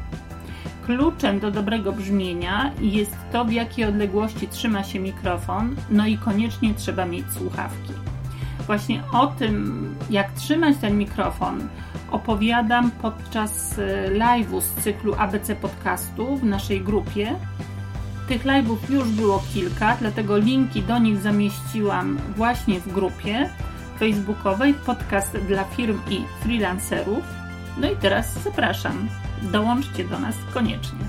Kluczem 0.89 1.39
do 1.39 1.51
dobrego 1.51 1.91
brzmienia 1.91 2.71
jest 2.81 3.15
to, 3.31 3.45
w 3.45 3.51
jakiej 3.51 3.85
odległości 3.85 4.47
trzyma 4.47 4.83
się 4.83 4.99
mikrofon, 4.99 5.75
no 5.89 6.07
i 6.07 6.17
koniecznie 6.17 6.73
trzeba 6.73 7.05
mieć 7.05 7.25
słuchawki. 7.31 7.93
Właśnie 8.67 9.03
o 9.13 9.27
tym, 9.27 9.95
jak 10.09 10.31
trzymać 10.31 10.77
ten 10.81 10.97
mikrofon, 10.97 11.67
opowiadam 12.11 12.91
podczas 12.91 13.77
y, 13.77 13.81
live'u 14.13 14.61
z 14.61 14.73
cyklu 14.83 15.15
ABC 15.17 15.55
Podcastu 15.55 16.37
w 16.37 16.43
naszej 16.43 16.81
grupie. 16.81 17.35
Tych 18.27 18.45
live'ów 18.45 18.89
już 18.89 19.09
było 19.09 19.43
kilka, 19.53 19.97
dlatego 19.99 20.37
linki 20.37 20.81
do 20.83 20.99
nich 20.99 21.17
zamieściłam 21.17 22.19
właśnie 22.35 22.79
w 22.79 22.93
grupie 22.93 23.49
facebookowej 23.99 24.73
Podcast 24.73 25.37
dla 25.37 25.63
firm 25.63 25.99
i 26.09 26.21
freelancerów. 26.43 27.23
No 27.77 27.91
i 27.91 27.95
teraz 27.95 28.43
zapraszam. 28.43 29.09
Dołączcie 29.41 30.03
do 30.03 30.19
nas 30.19 30.35
koniecznie. 30.53 30.99